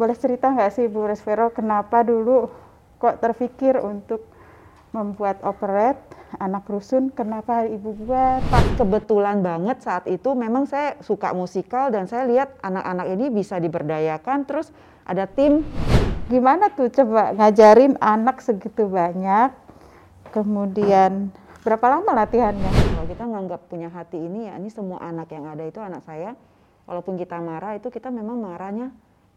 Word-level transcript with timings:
boleh 0.00 0.16
cerita 0.16 0.48
nggak 0.48 0.72
sih 0.72 0.88
Bu 0.88 1.04
Resvero 1.04 1.52
kenapa 1.52 2.00
dulu 2.00 2.48
kok 2.96 3.20
terpikir 3.20 3.76
untuk 3.84 4.24
membuat 4.96 5.44
operet 5.44 6.00
anak 6.40 6.64
rusun? 6.66 7.12
Kenapa 7.12 7.68
ibu 7.68 7.92
buat? 7.92 8.40
Pas 8.48 8.64
kebetulan 8.80 9.44
banget 9.44 9.84
saat 9.84 10.08
itu 10.08 10.32
memang 10.32 10.64
saya 10.64 10.96
suka 11.04 11.36
musikal 11.36 11.92
dan 11.92 12.08
saya 12.08 12.24
lihat 12.24 12.56
anak-anak 12.64 13.06
ini 13.12 13.28
bisa 13.28 13.60
diberdayakan. 13.60 14.48
Terus 14.48 14.72
ada 15.04 15.28
tim. 15.28 15.60
Gimana 16.32 16.72
tuh? 16.72 16.88
Coba 16.88 17.36
ngajarin 17.36 18.00
anak 18.00 18.40
segitu 18.40 18.88
banyak 18.88 19.52
kemudian 20.32 21.28
berapa 21.60 22.00
lama 22.00 22.24
latihannya? 22.24 22.70
Kalau 22.72 23.04
kita 23.04 23.24
nganggap 23.26 23.60
punya 23.68 23.92
hati 23.92 24.16
ini 24.16 24.48
ya 24.48 24.56
ini 24.56 24.70
semua 24.72 25.02
anak 25.02 25.28
yang 25.34 25.44
ada 25.44 25.66
itu 25.66 25.82
anak 25.82 26.06
saya. 26.06 26.32
Walaupun 26.88 27.20
kita 27.20 27.38
marah 27.38 27.78
itu 27.78 27.92
kita 27.92 28.10
memang 28.10 28.42
marahnya 28.42 28.90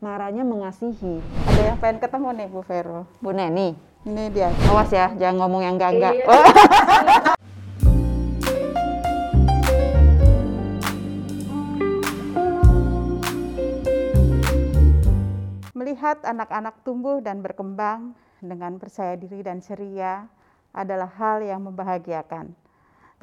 marahnya 0.03 0.43
mengasihi 0.43 1.23
ada 1.47 1.61
yang 1.63 1.79
pengen 1.79 2.03
ketemu 2.03 2.27
nih 2.35 2.47
Bu 2.51 2.59
Vero 2.67 3.07
Bu 3.23 3.31
Neni 3.31 3.71
ini 4.03 4.27
dia. 4.35 4.51
Awas 4.67 4.91
ya, 4.91 5.15
jangan 5.15 5.47
ngomong 5.47 5.63
yang 5.63 5.79
enggak-enggak. 5.79 6.11
Iya. 6.11 6.27
Melihat 15.79 16.19
anak-anak 16.27 16.83
tumbuh 16.83 17.23
dan 17.23 17.39
berkembang 17.39 18.11
dengan 18.43 18.75
percaya 18.75 19.15
diri 19.15 19.39
dan 19.39 19.63
ceria 19.63 20.27
adalah 20.75 21.07
hal 21.15 21.39
yang 21.39 21.63
membahagiakan. 21.63 22.51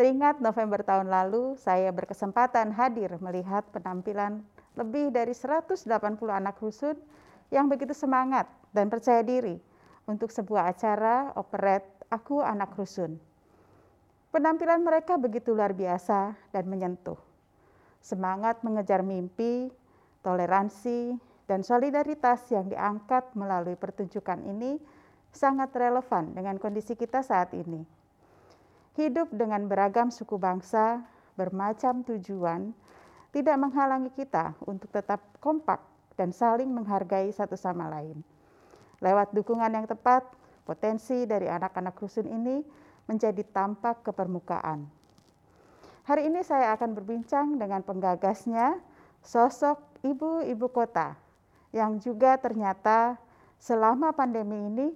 Teringat 0.01 0.41
November 0.41 0.81
tahun 0.81 1.13
lalu, 1.13 1.61
saya 1.61 1.93
berkesempatan 1.93 2.73
hadir 2.73 3.21
melihat 3.21 3.69
penampilan 3.69 4.41
lebih 4.79 5.11
dari 5.11 5.35
180 5.35 5.87
anak 6.31 6.59
rusun 6.63 6.95
yang 7.51 7.67
begitu 7.67 7.95
semangat 7.95 8.47
dan 8.71 8.87
percaya 8.87 9.23
diri 9.27 9.59
untuk 10.07 10.31
sebuah 10.31 10.71
acara 10.71 11.35
operet 11.35 11.87
Aku 12.11 12.43
Anak 12.43 12.75
Rusun. 12.75 13.19
Penampilan 14.31 14.83
mereka 14.83 15.19
begitu 15.19 15.55
luar 15.55 15.75
biasa 15.75 16.35
dan 16.55 16.67
menyentuh. 16.71 17.19
Semangat 17.99 18.63
mengejar 18.63 19.03
mimpi, 19.03 19.71
toleransi, 20.23 21.19
dan 21.51 21.67
solidaritas 21.67 22.47
yang 22.55 22.71
diangkat 22.71 23.27
melalui 23.35 23.75
pertunjukan 23.75 24.39
ini 24.47 24.79
sangat 25.35 25.75
relevan 25.75 26.31
dengan 26.31 26.59
kondisi 26.63 26.95
kita 26.95 27.27
saat 27.27 27.51
ini. 27.55 27.83
Hidup 28.95 29.31
dengan 29.35 29.67
beragam 29.67 30.15
suku 30.15 30.39
bangsa, 30.39 31.03
bermacam 31.35 32.03
tujuan, 32.07 32.75
tidak 33.31 33.57
menghalangi 33.59 34.11
kita 34.15 34.59
untuk 34.67 34.91
tetap 34.91 35.23
kompak 35.39 35.79
dan 36.19 36.35
saling 36.35 36.69
menghargai 36.69 37.31
satu 37.31 37.55
sama 37.55 37.87
lain. 37.87 38.21
Lewat 39.01 39.33
dukungan 39.33 39.73
yang 39.73 39.87
tepat, 39.89 40.27
potensi 40.67 41.25
dari 41.25 41.49
anak-anak 41.49 41.97
rusun 41.97 42.29
ini 42.29 42.61
menjadi 43.09 43.41
tampak 43.49 44.05
ke 44.05 44.11
permukaan. 44.13 44.87
Hari 46.05 46.27
ini 46.27 46.43
saya 46.43 46.75
akan 46.75 46.93
berbincang 46.93 47.57
dengan 47.57 47.81
penggagasnya, 47.87 48.83
sosok 49.23 49.79
ibu-ibu 50.03 50.69
kota 50.69 51.15
yang 51.71 52.03
juga 52.03 52.35
ternyata 52.37 53.15
selama 53.63 54.11
pandemi 54.11 54.59
ini 54.59 54.87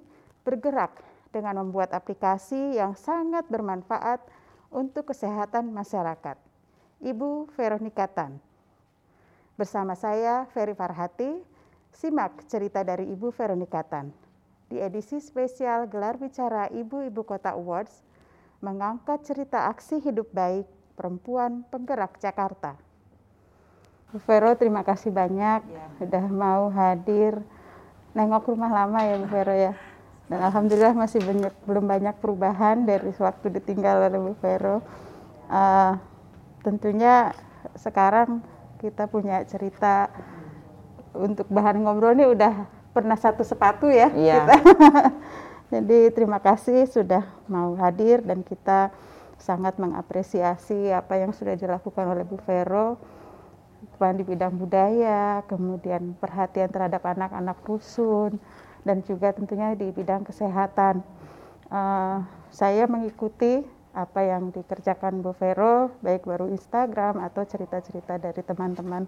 bergerak 0.42 0.90
dengan 1.30 1.62
membuat 1.62 1.94
aplikasi 1.94 2.78
yang 2.78 2.98
sangat 2.98 3.46
bermanfaat 3.46 4.22
untuk 4.74 5.10
kesehatan 5.14 5.70
masyarakat. 5.70 6.43
Ibu 7.02 7.50
Veronika 7.58 8.06
Tan. 8.06 8.38
Bersama 9.54 9.94
saya 9.98 10.46
Ferry 10.50 10.74
Farhati, 10.74 11.42
Simak 11.94 12.46
cerita 12.50 12.82
dari 12.82 13.06
Ibu 13.10 13.30
Veronika 13.30 13.82
Tan. 13.86 14.10
Di 14.66 14.82
edisi 14.82 15.22
spesial 15.22 15.86
gelar 15.86 16.18
bicara 16.18 16.66
Ibu-Ibu 16.66 17.22
Kota 17.22 17.54
Awards, 17.54 18.02
mengangkat 18.58 19.22
cerita 19.22 19.70
aksi 19.70 20.02
hidup 20.02 20.26
baik 20.34 20.66
perempuan 20.98 21.62
penggerak 21.70 22.18
Jakarta. 22.18 22.74
Bu 24.10 24.18
Vero, 24.24 24.54
terima 24.54 24.86
kasih 24.86 25.10
banyak 25.10 25.60
ya. 25.66 25.86
sudah 25.98 26.24
mau 26.30 26.70
hadir 26.70 27.42
nengok 28.14 28.54
rumah 28.54 28.70
lama 28.70 29.02
ya 29.02 29.18
Bu 29.18 29.26
Vero 29.26 29.54
ya. 29.54 29.74
Dan 30.30 30.40
alhamdulillah 30.40 30.96
masih 30.96 31.20
banyak 31.20 31.54
belum 31.68 31.84
banyak 31.84 32.16
perubahan 32.22 32.86
dari 32.88 33.10
waktu 33.12 33.46
ditinggal 33.60 34.08
oleh 34.08 34.18
Bu 34.22 34.32
Vero. 34.38 34.80
Uh, 35.50 35.98
tentunya 36.64 37.36
sekarang 37.76 38.40
kita 38.80 39.04
punya 39.06 39.44
cerita 39.44 40.08
untuk 41.14 41.46
bahan 41.52 41.84
ngobrol 41.84 42.16
ini 42.16 42.26
udah 42.26 42.66
pernah 42.96 43.14
satu 43.14 43.44
sepatu 43.44 43.92
ya 43.92 44.10
iya. 44.16 44.42
kita. 44.42 44.56
Jadi 45.74 45.98
terima 46.14 46.38
kasih 46.38 46.86
sudah 46.88 47.24
mau 47.50 47.76
hadir 47.76 48.24
dan 48.24 48.40
kita 48.40 48.94
sangat 49.36 49.76
mengapresiasi 49.76 50.88
apa 50.94 51.20
yang 51.20 51.34
sudah 51.36 51.58
dilakukan 51.58 52.04
oleh 52.08 52.24
Bu 52.24 52.40
Vero 52.46 52.96
di 53.94 54.24
bidang 54.26 54.60
budaya, 54.60 55.40
kemudian 55.48 56.12
perhatian 56.20 56.68
terhadap 56.68 57.00
anak-anak 57.08 57.56
rusun, 57.64 58.36
dan 58.84 59.00
juga 59.00 59.32
tentunya 59.32 59.72
di 59.72 59.88
bidang 59.88 60.28
kesehatan. 60.28 61.00
Uh, 61.72 62.20
saya 62.52 62.84
mengikuti 62.84 63.64
apa 63.94 64.26
yang 64.26 64.50
dikerjakan 64.50 65.22
Bu 65.22 65.32
Vero, 65.38 65.94
baik 66.02 66.26
baru 66.26 66.50
Instagram 66.50 67.22
atau 67.22 67.46
cerita-cerita 67.46 68.18
dari 68.18 68.42
teman-teman 68.42 69.06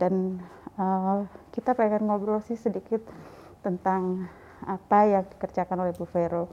dan 0.00 0.40
uh, 0.80 1.28
kita 1.52 1.76
pengen 1.76 2.08
ngobrol 2.08 2.40
sih 2.40 2.56
sedikit 2.56 3.04
tentang 3.60 4.28
apa 4.64 4.98
yang 5.04 5.24
dikerjakan 5.36 5.84
oleh 5.84 5.92
Bu 5.92 6.08
Vero. 6.08 6.48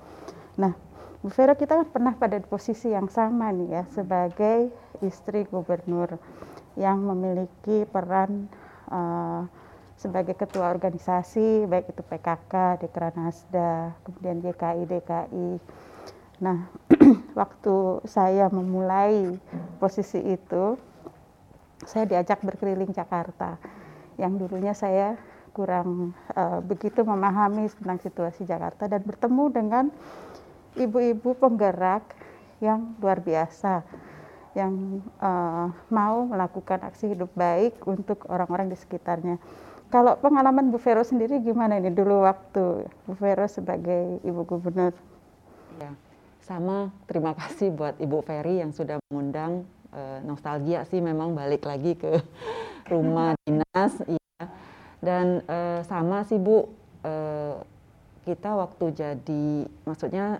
Nah, 0.60 0.76
Bu 1.24 1.32
Vero 1.32 1.56
kita 1.56 1.88
pernah 1.88 2.20
pada 2.20 2.36
posisi 2.44 2.92
yang 2.92 3.08
sama 3.08 3.48
nih 3.56 3.80
ya 3.80 3.84
sebagai 3.96 4.68
istri 5.00 5.48
gubernur 5.48 6.20
yang 6.76 7.00
memiliki 7.00 7.88
peran 7.88 8.52
uh, 8.92 9.48
sebagai 9.96 10.36
ketua 10.36 10.68
organisasi 10.68 11.64
baik 11.70 11.96
itu 11.96 12.04
PKK, 12.04 12.84
Dekranasda, 12.84 13.96
kemudian 14.04 14.44
GKI, 14.44 14.84
DKI. 14.84 15.50
Nah, 16.42 16.70
waktu 17.40 18.02
saya 18.08 18.50
memulai 18.50 19.38
posisi 19.78 20.18
itu, 20.22 20.80
saya 21.84 22.08
diajak 22.08 22.40
berkeliling 22.42 22.96
Jakarta 22.96 23.60
yang 24.18 24.38
dulunya 24.38 24.72
saya 24.74 25.20
kurang 25.54 26.18
uh, 26.34 26.60
begitu 26.66 27.06
memahami 27.06 27.70
tentang 27.70 28.02
situasi 28.02 28.48
Jakarta 28.48 28.90
dan 28.90 29.06
bertemu 29.06 29.44
dengan 29.54 29.86
ibu-ibu 30.74 31.38
penggerak 31.38 32.02
yang 32.58 32.98
luar 32.98 33.22
biasa 33.22 33.86
yang 34.54 35.02
uh, 35.18 35.70
mau 35.90 36.30
melakukan 36.30 36.86
aksi 36.86 37.14
hidup 37.14 37.30
baik 37.34 37.78
untuk 37.90 38.26
orang-orang 38.30 38.70
di 38.70 38.78
sekitarnya. 38.78 39.42
Kalau 39.90 40.18
pengalaman 40.18 40.74
Bu 40.74 40.82
Vero 40.82 41.06
sendiri 41.06 41.42
gimana 41.42 41.78
ini 41.78 41.94
dulu 41.94 42.26
waktu 42.26 42.86
Bu 43.06 43.14
Vero 43.18 43.46
sebagai 43.46 44.22
Ibu 44.26 44.42
Gubernur? 44.46 44.94
Ya, 45.82 45.94
sama 46.44 46.92
terima 47.08 47.32
kasih 47.40 47.72
buat 47.72 47.98
Ibu 47.98 48.22
Ferry 48.24 48.60
yang 48.60 48.76
sudah 48.76 49.00
mengundang 49.10 49.64
uh, 49.96 50.20
nostalgia 50.28 50.84
sih 50.88 51.00
memang 51.00 51.34
balik 51.34 51.64
lagi 51.64 51.96
ke 51.96 52.20
rumah 52.92 53.34
dinas 53.48 53.94
iya. 54.06 54.22
Dan 55.04 55.44
uh, 55.52 55.84
sama 55.84 56.24
sih 56.24 56.40
Bu 56.40 56.64
uh, 57.04 57.60
kita 58.24 58.56
waktu 58.56 58.86
jadi 58.96 59.68
maksudnya 59.84 60.40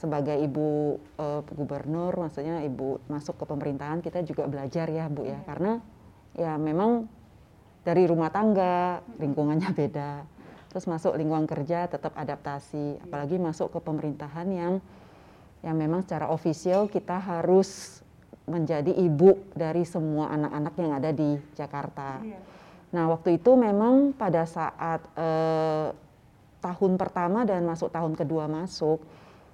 sebagai 0.00 0.32
ibu 0.40 0.96
uh, 1.20 1.44
gubernur 1.44 2.08
maksudnya 2.16 2.64
ibu 2.64 3.04
masuk 3.12 3.36
ke 3.36 3.44
pemerintahan 3.44 4.00
kita 4.00 4.24
juga 4.24 4.48
belajar 4.48 4.88
ya 4.88 5.12
Bu 5.12 5.28
ya. 5.28 5.36
Iya. 5.36 5.40
karena 5.44 5.72
ya 6.40 6.52
memang 6.56 7.04
dari 7.84 8.08
rumah 8.08 8.32
tangga 8.32 9.04
lingkungannya 9.20 9.70
beda 9.76 10.39
terus 10.70 10.86
masuk 10.86 11.18
lingkungan 11.18 11.50
kerja 11.50 11.90
tetap 11.90 12.14
adaptasi 12.14 13.02
apalagi 13.02 13.42
masuk 13.42 13.74
ke 13.74 13.78
pemerintahan 13.82 14.48
yang 14.54 14.74
yang 15.60 15.76
memang 15.76 16.06
secara 16.06 16.30
ofisial 16.30 16.86
kita 16.88 17.18
harus 17.20 18.00
menjadi 18.48 18.90
ibu 18.94 19.36
dari 19.52 19.84
semua 19.84 20.32
anak-anak 20.32 20.74
yang 20.80 20.92
ada 20.96 21.10
di 21.12 21.36
Jakarta. 21.54 22.18
Iya. 22.24 22.40
Nah, 22.90 23.04
waktu 23.12 23.38
itu 23.38 23.54
memang 23.54 24.16
pada 24.16 24.48
saat 24.48 25.04
eh, 25.14 25.94
tahun 26.58 26.92
pertama 26.98 27.46
dan 27.46 27.62
masuk 27.62 27.92
tahun 27.92 28.18
kedua 28.18 28.50
masuk, 28.50 28.98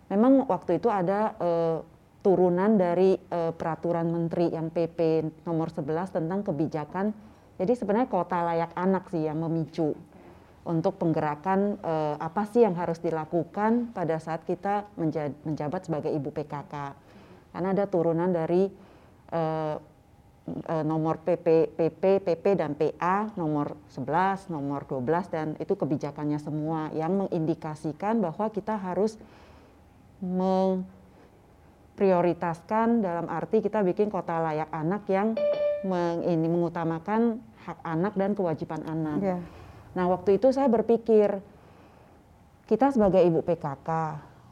memang 0.09 0.49
waktu 0.49 0.81
itu 0.81 0.89
ada 0.89 1.35
eh, 1.37 1.79
turunan 2.25 2.79
dari 2.79 3.19
eh, 3.19 3.53
peraturan 3.53 4.09
menteri 4.09 4.55
yang 4.55 4.73
PP 4.73 5.27
nomor 5.45 5.69
11 5.69 6.17
tentang 6.23 6.41
kebijakan. 6.47 7.12
Jadi 7.61 7.73
sebenarnya 7.77 8.09
kota 8.09 8.41
layak 8.47 8.73
anak 8.79 9.11
sih 9.11 9.27
yang 9.27 9.43
memicu 9.43 9.97
untuk 10.67 10.99
penggerakan 10.99 11.79
eh, 11.79 12.19
apa 12.19 12.43
sih 12.51 12.67
yang 12.67 12.75
harus 12.75 12.99
dilakukan 12.99 13.95
pada 13.95 14.19
saat 14.19 14.43
kita 14.43 14.91
menjabat 15.47 15.87
sebagai 15.87 16.11
ibu 16.11 16.35
PKK. 16.35 16.75
Karena 17.55 17.71
ada 17.73 17.89
turunan 17.89 18.29
dari 18.29 18.69
uh, 19.33 19.81
uh, 20.47 20.85
nomor 20.85 21.25
PP, 21.25 21.73
PP, 21.73 22.21
PP 22.21 22.45
dan 22.53 22.77
PA 22.77 23.33
nomor 23.41 23.81
11, 23.89 24.53
nomor 24.53 24.85
12 24.85 25.33
dan 25.33 25.57
itu 25.57 25.73
kebijakannya 25.73 26.37
semua 26.37 26.93
yang 26.93 27.17
mengindikasikan 27.25 28.21
bahwa 28.21 28.53
kita 28.53 28.77
harus 28.77 29.17
memprioritaskan 30.21 33.01
dalam 33.01 33.25
arti 33.33 33.65
kita 33.65 33.81
bikin 33.81 34.12
kota 34.12 34.37
layak 34.41 34.73
anak 34.73 35.05
yang 35.09 35.33
meng, 35.85 36.25
ini 36.29 36.49
mengutamakan 36.49 37.41
hak 37.67 37.79
anak 37.83 38.15
dan 38.21 38.37
kewajiban 38.37 38.85
anak. 38.87 39.19
Yeah. 39.21 39.41
Nah, 39.97 40.05
waktu 40.13 40.37
itu 40.37 40.53
saya 40.53 40.69
berpikir 40.69 41.41
kita 42.69 42.93
sebagai 42.93 43.25
ibu 43.25 43.41
PKK, 43.41 43.89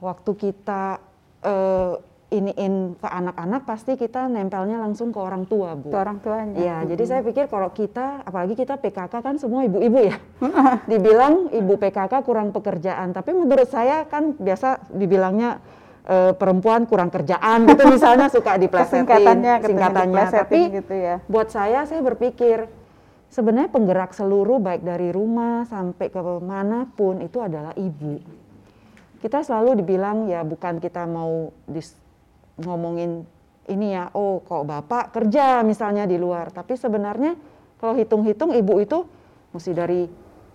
waktu 0.01 0.31
kita 0.41 0.97
uh, 1.45 2.01
iniin 2.33 2.99
ke 2.99 3.07
anak-anak 3.07 3.63
pasti 3.63 3.95
kita 3.95 4.27
nempelnya 4.27 4.81
langsung 4.81 5.13
ke 5.13 5.21
orang 5.21 5.45
tua 5.47 5.77
bu. 5.77 5.93
Ke 5.93 5.99
orang 6.01 6.19
tuanya. 6.19 6.57
Iya, 6.59 6.77
hmm. 6.81 6.89
jadi 6.97 7.03
saya 7.05 7.21
pikir 7.23 7.45
kalau 7.47 7.71
kita, 7.71 8.25
apalagi 8.27 8.59
kita 8.59 8.81
PKK 8.81 9.15
kan 9.21 9.37
semua 9.39 9.69
ibu-ibu 9.69 10.11
ya, 10.11 10.17
dibilang 10.91 11.53
ibu 11.53 11.75
PKK 11.77 12.25
kurang 12.27 12.51
pekerjaan, 12.51 13.15
tapi 13.15 13.37
menurut 13.37 13.69
saya 13.69 14.09
kan 14.09 14.35
biasa 14.35 14.91
dibilangnya 14.91 15.63
e, 16.09 16.35
perempuan 16.35 16.91
kurang 16.91 17.13
kerjaan 17.13 17.69
gitu 17.71 17.83
misalnya 17.87 18.27
suka 18.35 18.59
diplesetin 18.59 19.07
singkatannya, 19.07 19.55
singkatannya. 19.63 20.25
Tapi 20.33 20.61
gitu 20.83 20.95
ya. 20.95 21.17
buat 21.31 21.53
saya 21.55 21.87
saya 21.87 22.03
berpikir 22.03 22.67
sebenarnya 23.35 23.67
penggerak 23.75 24.15
seluruh 24.15 24.63
baik 24.63 24.87
dari 24.87 25.11
rumah 25.11 25.67
sampai 25.67 26.07
ke 26.07 26.21
mana 26.39 26.87
pun 26.87 27.19
itu 27.19 27.43
adalah 27.43 27.75
ibu. 27.75 28.23
Kita 29.19 29.43
selalu 29.43 29.83
dibilang 29.83 30.31
ya 30.31 30.47
bukan 30.47 30.79
kita 30.79 31.03
mau 31.11 31.51
dis, 31.67 31.99
ngomongin 32.63 33.27
ini 33.67 33.97
ya, 33.97 34.13
oh 34.15 34.39
kok 34.45 34.63
bapak 34.63 35.11
kerja 35.11 35.67
misalnya 35.67 36.07
di 36.07 36.15
luar, 36.15 36.55
tapi 36.55 36.79
sebenarnya 36.79 37.35
kalau 37.81 37.99
hitung-hitung 37.99 38.55
ibu 38.55 38.79
itu 38.79 39.03
mesti 39.51 39.73
dari 39.73 40.07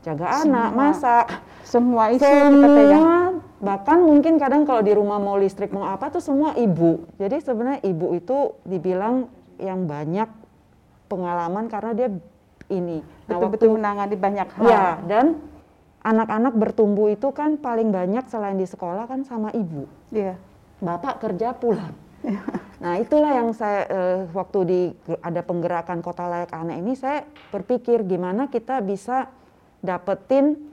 jaga 0.06 0.40
semua, 0.40 0.46
anak, 0.48 0.70
masak, 0.72 1.26
semua 1.66 2.04
itu 2.14 2.24
semua, 2.24 3.42
bahkan 3.60 4.00
mungkin 4.00 4.40
kadang 4.40 4.64
kalau 4.64 4.86
di 4.86 4.94
rumah 4.96 5.20
mau 5.20 5.36
listrik 5.36 5.74
mau 5.74 5.90
apa 5.90 6.14
tuh 6.14 6.24
semua 6.24 6.56
ibu. 6.56 7.04
Jadi 7.18 7.42
sebenarnya 7.44 7.82
ibu 7.84 8.16
itu 8.16 8.56
dibilang 8.64 9.28
yang 9.58 9.90
banyak 9.90 10.30
pengalaman 11.10 11.66
karena 11.68 11.92
dia 11.98 12.10
ini 12.70 13.02
betul-betul 13.26 13.74
nah, 13.74 13.76
menangani 13.78 14.16
banyak 14.16 14.48
hal. 14.56 14.70
Ya, 14.70 14.88
dan 15.06 15.42
anak-anak 16.06 16.54
bertumbuh 16.56 17.12
itu 17.12 17.30
kan 17.36 17.60
paling 17.60 17.92
banyak 17.92 18.26
selain 18.32 18.56
di 18.56 18.70
sekolah 18.70 19.10
kan 19.10 19.28
sama 19.28 19.52
ibu. 19.52 19.90
Iya 20.14 20.40
bapak 20.80 21.20
kerja 21.24 21.56
pulang. 21.56 21.96
Nah 22.80 22.96
itulah 22.96 23.36
yang 23.36 23.52
saya 23.52 23.84
uh, 23.92 24.20
waktu 24.32 24.60
di 24.64 24.82
ada 25.20 25.44
penggerakan 25.44 26.00
kota 26.00 26.28
layak 26.32 26.52
anak 26.56 26.80
ini 26.80 26.96
saya 26.96 27.28
berpikir 27.52 28.08
gimana 28.08 28.48
kita 28.48 28.80
bisa 28.80 29.28
dapetin 29.84 30.69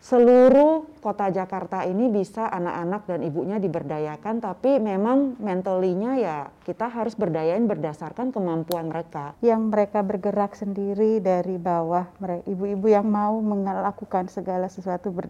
seluruh 0.00 0.88
kota 1.04 1.28
Jakarta 1.28 1.84
ini 1.84 2.08
bisa 2.08 2.48
anak-anak 2.48 3.04
dan 3.04 3.20
ibunya 3.20 3.60
diberdayakan 3.60 4.40
tapi 4.40 4.80
memang 4.80 5.36
mentalinya 5.36 6.16
ya 6.16 6.48
kita 6.64 6.88
harus 6.88 7.12
berdayain 7.12 7.68
berdasarkan 7.68 8.32
kemampuan 8.32 8.88
mereka 8.88 9.36
yang 9.44 9.68
mereka 9.68 10.00
bergerak 10.00 10.56
sendiri 10.56 11.20
dari 11.20 11.60
bawah 11.60 12.08
ibu-ibu 12.48 12.88
yang 12.88 13.12
mau 13.12 13.44
melakukan 13.44 14.32
segala 14.32 14.72
sesuatu 14.72 15.12
ber, 15.12 15.28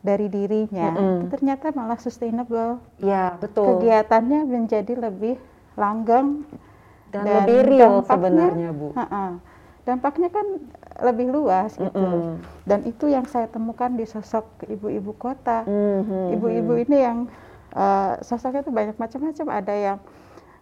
dari 0.00 0.32
dirinya, 0.32 0.96
mm 0.96 0.96
-hmm. 0.96 1.18
ternyata 1.28 1.76
malah 1.76 2.00
sustainable. 2.00 2.80
Ya, 3.04 3.36
betul. 3.36 3.84
Kegiatannya 3.84 4.48
menjadi 4.48 4.96
lebih 4.96 5.36
langgeng 5.76 6.48
dan, 7.12 7.28
dan 7.28 7.44
lebih 7.44 7.58
real 7.68 8.00
sebenarnya, 8.08 8.72
Bu. 8.72 8.96
Uh 8.96 9.02
-uh, 9.04 9.30
dampaknya 9.84 10.32
kan 10.32 10.46
lebih 11.00 11.32
luas 11.32 11.74
gitu. 11.76 11.96
Mm 11.96 12.12
-hmm. 12.12 12.34
Dan 12.64 12.80
itu 12.86 13.08
yang 13.08 13.24
saya 13.26 13.48
temukan 13.48 13.90
di 13.92 14.04
sosok 14.04 14.68
ibu-ibu 14.68 15.16
kota. 15.16 15.64
Ibu-ibu 16.36 16.72
mm 16.72 16.78
-hmm. 16.78 16.84
ini 16.88 16.98
yang 17.00 17.18
uh, 17.74 18.20
sosoknya 18.20 18.62
itu 18.62 18.72
banyak 18.72 18.96
macam-macam. 18.96 19.46
Ada 19.50 19.74
yang 19.74 19.98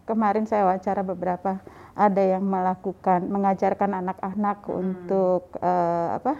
kemarin 0.08 0.48
saya 0.48 0.64
wawancara 0.64 1.04
beberapa, 1.04 1.60
ada 1.92 2.22
yang 2.22 2.40
melakukan 2.46 3.28
mengajarkan 3.28 4.00
anak-anak 4.00 4.58
mm. 4.64 4.72
untuk 4.72 5.42
uh, 5.60 6.16
apa? 6.16 6.34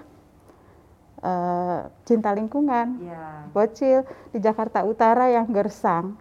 uh, 1.23 1.81
cinta 2.07 2.31
lingkungan, 2.35 3.03
yeah. 3.03 3.47
bocil 3.51 4.07
di 4.31 4.39
Jakarta 4.39 4.87
Utara 4.87 5.31
yang 5.31 5.51
gersang, 5.51 6.15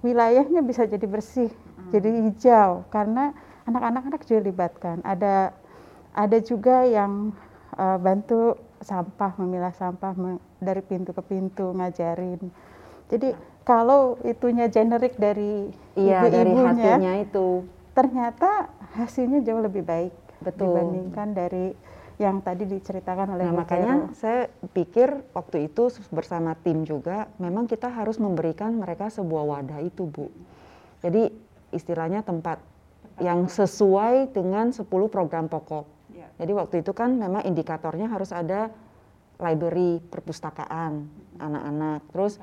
wilayahnya 0.00 0.64
bisa 0.64 0.88
jadi 0.88 1.04
bersih, 1.04 1.52
mm. 1.52 1.90
jadi 1.92 2.08
hijau 2.28 2.70
karena 2.88 3.36
anak-anak 3.68 4.02
anak 4.08 4.20
juga 4.26 4.48
dilibatkan. 4.48 5.04
Ada 5.04 5.54
ada 6.12 6.38
juga 6.40 6.84
yang 6.84 7.32
uh, 7.76 7.98
bantu 8.00 8.56
sampah 8.82 9.32
memilah 9.38 9.72
sampah 9.72 10.12
dari 10.58 10.82
pintu 10.82 11.14
ke 11.14 11.22
pintu 11.24 11.72
ngajarin. 11.72 12.40
Jadi 13.08 13.32
kalau 13.62 14.18
itunya 14.26 14.66
generik 14.66 15.14
dari 15.16 15.70
iya, 15.94 16.26
ibu-ibunya, 16.26 16.98
dari 16.98 17.22
itu 17.28 17.62
ternyata 17.92 18.72
hasilnya 18.96 19.44
jauh 19.44 19.62
lebih 19.62 19.84
baik 19.86 20.14
Betul. 20.42 20.74
dibandingkan 20.74 21.28
dari 21.36 21.66
yang 22.20 22.44
tadi 22.44 22.68
diceritakan 22.68 23.34
oleh 23.34 23.50
Nah, 23.50 23.64
makanya 23.64 23.94
saya 24.14 24.46
pikir 24.70 25.26
waktu 25.32 25.72
itu 25.72 25.90
bersama 26.12 26.54
tim 26.60 26.84
juga 26.86 27.26
memang 27.40 27.66
kita 27.66 27.88
harus 27.88 28.20
memberikan 28.20 28.76
mereka 28.76 29.08
sebuah 29.08 29.42
wadah 29.48 29.80
itu, 29.82 30.06
Bu. 30.06 30.28
Jadi 31.02 31.32
istilahnya 31.72 32.22
tempat 32.22 32.62
yang 33.18 33.48
sesuai 33.50 34.30
dengan 34.30 34.70
10 34.70 34.86
program 35.08 35.50
pokok. 35.50 35.84
Ya. 36.22 36.46
Jadi 36.46 36.52
waktu 36.54 36.74
itu 36.86 36.94
kan 36.94 37.18
memang 37.18 37.42
indikatornya 37.42 38.06
harus 38.06 38.30
ada 38.30 38.70
library 39.42 39.98
perpustakaan 40.06 41.10
anak-anak. 41.42 42.06
Terus 42.14 42.38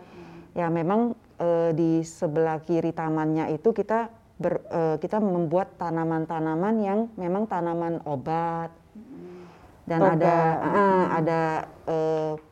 ya 0.52 0.68
memang 0.68 1.16
e, 1.40 1.72
di 1.72 2.04
sebelah 2.04 2.60
kiri 2.60 2.92
tamannya 2.92 3.56
itu 3.56 3.72
kita 3.72 4.12
ber, 4.36 4.60
e, 4.68 4.82
kita 5.00 5.24
membuat 5.24 5.80
tanaman-tanaman 5.80 6.76
yang 6.84 7.00
memang 7.16 7.48
tanaman 7.48 8.04
obat, 8.04 8.76
dan 9.90 10.06
ada 10.06 10.36
uh, 10.62 11.06
ada 11.18 11.42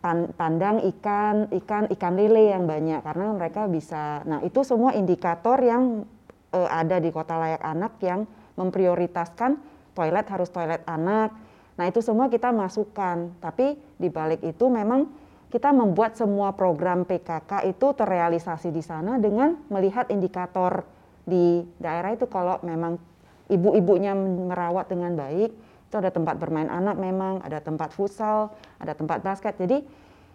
pan, 0.02 0.26
pandang 0.34 0.82
ikan 0.90 1.46
ikan 1.54 1.86
ikan 1.94 2.14
lele 2.18 2.50
yang 2.50 2.66
banyak. 2.66 3.06
Karena 3.06 3.30
mereka 3.30 3.70
bisa 3.70 4.26
nah 4.26 4.42
itu 4.42 4.66
semua 4.66 4.98
indikator 4.98 5.62
yang 5.62 6.02
ada 6.50 6.98
di 6.98 7.14
kota 7.14 7.38
layak 7.38 7.62
anak 7.62 8.02
yang 8.02 8.26
memprioritaskan 8.58 9.62
toilet 9.98 10.30
harus 10.30 10.54
toilet 10.54 10.86
anak 10.86 11.34
nah 11.74 11.90
itu 11.90 12.06
semua 12.06 12.30
kita 12.30 12.54
masukkan 12.54 13.34
tapi 13.42 13.82
di 13.98 14.10
balik 14.14 14.46
itu 14.46 14.70
memang 14.70 15.10
kita 15.50 15.74
membuat 15.74 16.14
semua 16.14 16.54
program 16.54 17.02
PKK 17.08 17.66
itu 17.66 17.88
terrealisasi 17.98 18.70
di 18.70 18.86
sana 18.86 19.18
dengan 19.18 19.58
melihat 19.74 20.14
indikator 20.14 20.86
di 21.26 21.66
daerah 21.82 22.14
itu 22.14 22.30
kalau 22.30 22.62
memang 22.62 23.02
ibu-ibunya 23.50 24.14
merawat 24.16 24.92
dengan 24.92 25.16
baik 25.16 25.52
itu 25.88 25.96
ada 25.96 26.12
tempat 26.12 26.36
bermain 26.36 26.68
anak 26.68 27.00
memang, 27.00 27.40
ada 27.40 27.64
tempat 27.64 27.96
futsal, 27.96 28.52
ada 28.76 28.92
tempat 28.92 29.24
basket. 29.24 29.56
Jadi 29.56 29.88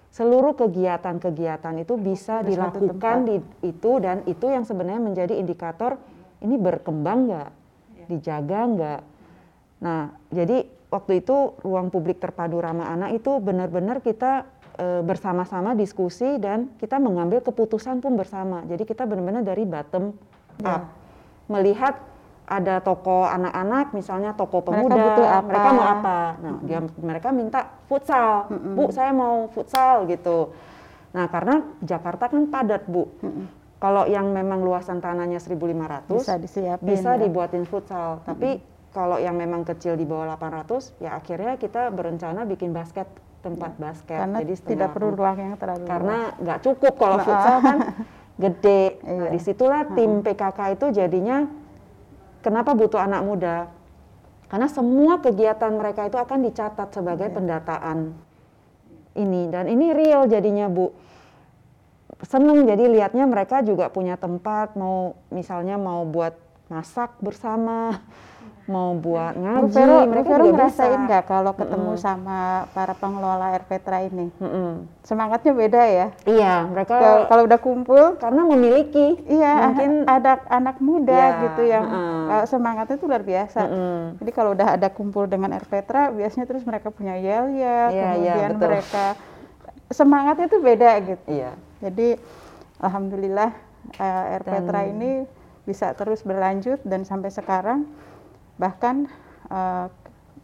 seluruh 0.09 0.57
kegiatan-kegiatan 0.57 1.77
itu 1.85 2.01
bisa 2.01 2.41
ada 2.41 2.49
dilakukan 2.49 3.17
di 3.29 3.37
itu 3.61 3.93
dan 4.01 4.25
itu 4.25 4.49
yang 4.49 4.65
sebenarnya 4.65 5.05
menjadi 5.05 5.37
indikator 5.37 6.01
ini 6.41 6.57
berkembang 6.57 7.29
nggak, 7.29 7.51
ya. 8.01 8.05
dijaga 8.09 8.61
nggak. 8.65 9.01
Nah, 9.83 10.15
jadi 10.31 10.65
waktu 10.89 11.27
itu 11.27 11.59
ruang 11.61 11.91
publik 11.91 12.23
terpadu 12.23 12.63
ramah 12.63 12.95
anak 12.95 13.19
itu 13.19 13.43
benar-benar 13.43 13.99
kita 13.99 14.47
e, 14.79 15.03
bersama-sama 15.03 15.75
diskusi 15.75 16.39
dan 16.39 16.71
kita 16.79 17.03
mengambil 17.03 17.43
keputusan 17.43 17.99
pun 17.99 18.15
bersama. 18.15 18.63
Jadi 18.65 18.87
kita 18.87 19.03
benar-benar 19.05 19.43
dari 19.43 19.67
bottom 19.67 20.15
ya. 20.63 20.79
up 20.79 21.03
melihat 21.51 21.95
ada 22.43 22.83
toko 22.83 23.25
anak-anak 23.25 23.95
misalnya 23.97 24.35
toko 24.35 24.61
pemuda 24.61 24.93
mereka, 24.99 25.07
butuh 25.09 25.29
apa? 25.29 25.47
mereka 25.49 25.69
mau 25.73 25.87
apa 25.89 26.19
nah 26.43 26.55
dia 26.67 26.81
mereka 27.01 27.29
minta 27.31 27.61
futsal 27.87 28.51
mm-hmm. 28.51 28.75
bu 28.77 28.85
saya 28.93 29.13
mau 29.15 29.47
futsal 29.49 30.05
gitu 30.11 30.53
nah 31.15 31.31
karena 31.31 31.63
Jakarta 31.81 32.29
kan 32.29 32.51
padat 32.51 32.85
bu 32.91 33.09
mm-hmm. 33.09 33.47
kalau 33.79 34.05
yang 34.11 34.35
memang 34.35 34.61
luasan 34.61 34.99
tanahnya 35.01 35.39
1.500 35.39 36.13
bisa 36.13 36.35
disiapin 36.37 36.87
bisa 36.93 37.17
ya? 37.17 37.21
dibuatin 37.25 37.65
futsal 37.65 38.21
mm-hmm. 38.21 38.29
tapi 38.29 38.51
kalau 38.93 39.17
yang 39.17 39.35
memang 39.35 39.65
kecil 39.65 39.97
di 39.97 40.05
bawah 40.05 40.37
800 40.37 41.01
ya 41.01 41.17
akhirnya 41.17 41.57
kita 41.57 41.89
berencana 41.91 42.45
bikin 42.45 42.77
basket 42.77 43.09
tempat 43.43 43.75
ya. 43.75 43.81
basket 43.81 44.19
karena 44.23 44.39
jadi 44.45 44.55
tidak 44.63 44.91
perlu 44.95 45.17
ruang 45.17 45.37
yang 45.41 45.57
terlalu 45.59 45.85
karena 45.89 46.19
nggak 46.39 46.59
cukup 46.63 46.95
kalau 46.95 47.17
nah, 47.19 47.25
futsal 47.27 47.59
kan 47.59 47.79
gede 48.43 48.83
nah, 49.03 49.13
iya. 49.13 49.31
di 49.35 49.41
situlah 49.43 49.83
tim 49.93 50.23
PKK 50.23 50.61
itu 50.79 50.87
jadinya 50.95 51.63
Kenapa 52.43 52.75
butuh 52.75 52.99
anak 52.99 53.23
muda? 53.23 53.71
Karena 54.51 54.69
semua 54.69 55.23
kegiatan 55.23 55.73
mereka 55.73 56.11
itu 56.11 56.19
akan 56.19 56.43
dicatat 56.45 56.91
sebagai 56.91 57.31
yeah. 57.31 57.37
pendataan 57.39 57.99
ini 59.17 59.49
dan 59.49 59.71
ini 59.71 59.95
real 59.95 60.27
jadinya 60.27 60.67
Bu. 60.69 60.91
Seneng 62.27 62.67
jadi 62.67 62.91
lihatnya 62.91 63.25
mereka 63.25 63.63
juga 63.65 63.89
punya 63.89 64.19
tempat 64.19 64.75
mau 64.75 65.17
misalnya 65.31 65.79
mau 65.79 66.05
buat 66.05 66.35
masak 66.69 67.17
bersama, 67.23 68.03
mau 68.73 68.97
buat 68.97 69.37
Bu 69.37 69.45
ngaji, 69.69 69.77
Bu 69.77 70.09
mereka 70.09 70.29
Vero 70.33 70.45
juga 70.49 70.55
ngerasain 70.57 71.01
nggak 71.05 71.25
kalau 71.29 71.53
ketemu 71.53 71.93
Mm-mm. 71.93 72.01
sama 72.01 72.39
para 72.73 72.97
pengelola 72.97 73.53
Air 73.53 73.69
Petra 73.69 74.01
ini? 74.01 74.33
Mm-mm. 74.41 74.89
Semangatnya 75.05 75.53
beda 75.53 75.83
ya? 75.85 76.07
Iya, 76.25 76.55
mereka 76.67 76.95
Kalau- 76.97 77.27
Kalau 77.29 77.43
udah 77.45 77.61
kumpul, 77.61 78.05
karena 78.17 78.43
memiliki 78.49 79.21
iya 79.29 79.69
mungkin 79.69 79.93
ada 80.09 80.41
anak 80.49 80.81
muda 80.81 81.13
Ya, 81.13 81.43
gitu 81.45 81.63
yang 81.63 81.85
mm-mm. 81.85 82.25
uh, 82.33 82.45
semangatnya 82.49 82.97
itu 82.97 83.05
luar 83.05 83.21
biasa. 83.21 83.61
Mm-mm. 83.69 83.99
Jadi 84.25 84.31
kalau 84.33 84.51
udah 84.57 84.69
ada 84.75 84.89
kumpul 84.89 85.29
dengan 85.29 85.53
Air 85.53 85.69
Petra, 85.69 86.09
biasanya 86.09 86.49
terus 86.49 86.65
mereka 86.65 86.89
punya 86.89 87.13
yel-yel, 87.15 87.93
Iya, 87.93 87.93
iya, 87.93 88.09
kemudian 88.17 88.51
betul. 88.57 88.67
mereka 88.67 89.05
semangatnya 89.89 90.47
tuh 90.49 90.61
beda 90.61 90.91
gitu. 91.05 91.27
Iya. 91.29 91.53
Jadi 91.85 92.09
alhamdulillah 92.79 93.51
uh, 93.99 94.31
Air 94.33 94.43
Dan- 94.43 94.53
Petra 94.57 94.81
ini 94.87 95.29
bisa 95.63 95.95
terus 95.95 96.23
berlanjut 96.23 96.83
dan 96.83 97.03
sampai 97.03 97.31
sekarang 97.31 97.87
bahkan 98.57 99.09
uh, 99.49 99.89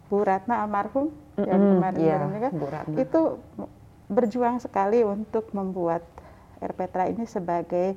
Bu 0.06 0.20
Ratna 0.20 0.62
almarhum 0.62 1.12
yang 1.36 1.56
Mm-mm, 1.56 1.72
kemarin 1.78 1.98
iya, 1.98 2.14
baru 2.14 2.26
menikah, 2.26 2.52
Bu 2.52 2.66
Ratna. 2.66 2.96
itu 2.96 3.20
berjuang 4.06 4.56
sekali 4.58 5.04
untuk 5.04 5.52
membuat 5.52 6.00
Air 6.58 6.72
Petra 6.72 7.06
ini 7.06 7.24
sebagai 7.24 7.94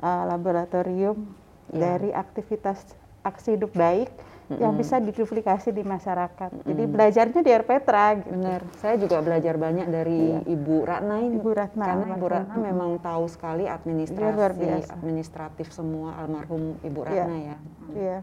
uh, 0.00 0.24
laboratorium 0.26 1.44
Iya. 1.66 1.98
dari 1.98 2.10
aktivitas 2.10 2.78
aksi 3.20 3.58
hidup 3.58 3.74
baik 3.74 4.06
yang 4.48 4.70
Mm-mm. 4.70 4.78
bisa 4.78 4.96
diduplikasi 4.96 5.74
di 5.74 5.82
masyarakat. 5.82 6.62
Jadi 6.62 6.78
Mm-mm. 6.78 6.94
belajarnya 6.94 7.40
di 7.42 7.50
Air 7.50 7.66
Petra 7.66 8.14
gitu. 8.14 8.30
Benar, 8.30 8.62
saya 8.78 8.94
juga 8.94 9.18
belajar 9.18 9.58
banyak 9.58 9.86
dari 9.86 10.20
Iya. 10.32 10.40
Ibu 10.46 10.76
Ratna 10.80 11.18
ini. 11.18 11.34
Ibu 11.36 11.50
Ratna, 11.50 11.84
Karena 11.84 12.06
Ibu 12.06 12.22
almarhum. 12.22 12.30
Ratna 12.30 12.54
memang 12.56 12.90
tahu 12.96 13.24
sekali 13.26 13.66
administrasi, 13.66 14.22
luar 14.32 14.52
biasa. 14.54 14.94
administratif 14.94 15.66
semua 15.68 16.14
almarhum 16.16 16.78
Ibu 16.80 17.00
Iya. 17.02 17.10
Ratna 17.18 17.36
ya. 17.36 17.56
Iya. 17.92 18.18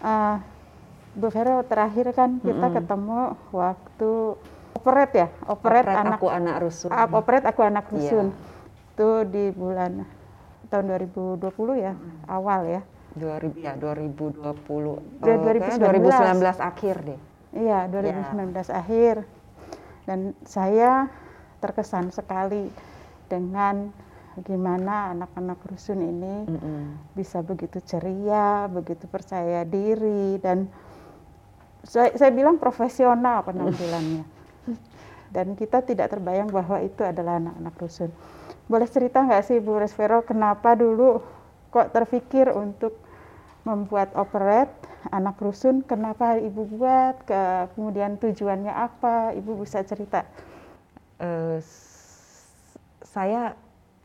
Eh, 0.00 0.36
Bu 1.10 1.26
Vero 1.28 1.66
terakhir 1.66 2.14
kan 2.14 2.38
kita 2.38 2.70
Mm-mm. 2.70 2.76
ketemu 2.76 3.20
waktu 3.50 4.12
operet 4.72 5.10
ya, 5.12 5.28
operet, 5.44 5.82
Operet 5.84 5.96
anak 5.98 6.16
aku 6.16 6.26
anak 6.30 6.56
rusun. 6.62 6.88
ah, 6.88 7.06
operet 7.10 7.44
aku 7.44 7.60
anak 7.60 7.84
Iya. 7.86 7.92
rusun. 7.92 8.26
Itu 8.94 9.10
di 9.26 9.50
bulan 9.50 10.06
tahun 10.66 10.84
2020 10.88 11.74
ya, 11.76 11.92
awal 12.24 12.60
ya. 12.64 12.80
2000 13.12 13.58
ya 13.58 13.74
2020. 13.74 15.02
Dua- 15.18 15.34
Oh, 15.34 15.42
2019. 15.42 15.58
kayaknya 15.58 15.82
2019 15.82 16.56
akhir 16.62 16.96
deh. 17.02 17.20
Iya, 17.50 17.78
2019 17.90 18.68
akhir. 18.70 19.14
Dan 20.06 20.20
saya 20.46 21.10
terkesan 21.58 22.14
sekali 22.14 22.70
dengan 23.26 23.90
gimana 24.42 25.12
anak-anak 25.12 25.60
rusun 25.68 26.00
ini 26.00 26.48
Mm-mm. 26.48 26.96
bisa 27.14 27.40
begitu 27.40 27.78
ceria, 27.84 28.66
begitu 28.66 29.04
percaya 29.06 29.64
diri 29.64 30.36
dan 30.40 30.68
saya, 31.84 32.12
saya 32.12 32.28
bilang 32.32 32.60
profesional 32.60 33.40
penampilannya. 33.44 34.24
Dan 35.34 35.54
kita 35.54 35.86
tidak 35.86 36.10
terbayang 36.10 36.50
bahwa 36.50 36.82
itu 36.82 37.06
adalah 37.06 37.38
anak-anak 37.38 37.74
rusun. 37.78 38.10
Boleh 38.66 38.90
cerita 38.90 39.22
nggak 39.22 39.46
sih 39.46 39.62
Bu 39.62 39.78
Resvero 39.78 40.26
kenapa 40.26 40.74
dulu 40.74 41.22
kok 41.70 41.94
terpikir 41.94 42.50
untuk 42.50 42.98
membuat 43.62 44.10
operet 44.18 44.66
anak 45.14 45.38
rusun? 45.38 45.86
Kenapa 45.86 46.34
Ibu 46.34 46.62
buat? 46.74 47.22
Ke, 47.24 47.70
kemudian 47.78 48.18
tujuannya 48.18 48.74
apa? 48.74 49.30
Ibu 49.38 49.62
bisa 49.62 49.86
cerita. 49.86 50.26
S- 51.62 52.58
saya 53.06 53.54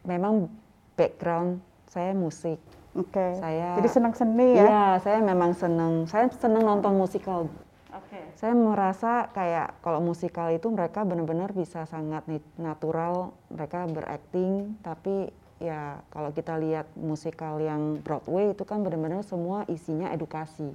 memang 0.07 0.50
background 0.95 1.59
saya 1.89 2.15
musik. 2.15 2.57
Oke. 2.95 3.35
Saya 3.43 3.75
Jadi 3.75 3.89
senang 3.91 4.13
seni 4.15 4.55
ya? 4.55 4.65
Iya, 4.65 4.88
saya 5.03 5.19
memang 5.19 5.51
seneng. 5.51 6.07
Saya 6.07 6.31
seneng 6.31 6.63
nonton 6.63 6.95
musikal. 6.95 7.51
Oke. 7.91 8.19
Saya 8.39 8.55
merasa 8.55 9.27
kayak 9.35 9.83
kalau 9.83 10.00
musikal 10.00 10.47
itu 10.51 10.71
mereka 10.71 11.03
benar-benar 11.03 11.51
bisa 11.51 11.83
sangat 11.88 12.24
natural, 12.55 13.35
mereka 13.51 13.88
berakting, 13.91 14.79
tapi 14.79 15.31
ya 15.59 16.03
kalau 16.12 16.31
kita 16.35 16.59
lihat 16.59 16.88
musikal 17.00 17.59
yang 17.59 18.00
Broadway 18.03 18.51
itu 18.51 18.63
kan 18.67 18.83
benar-benar 18.83 19.24
semua 19.24 19.63
isinya 19.71 20.12
edukasi. 20.12 20.71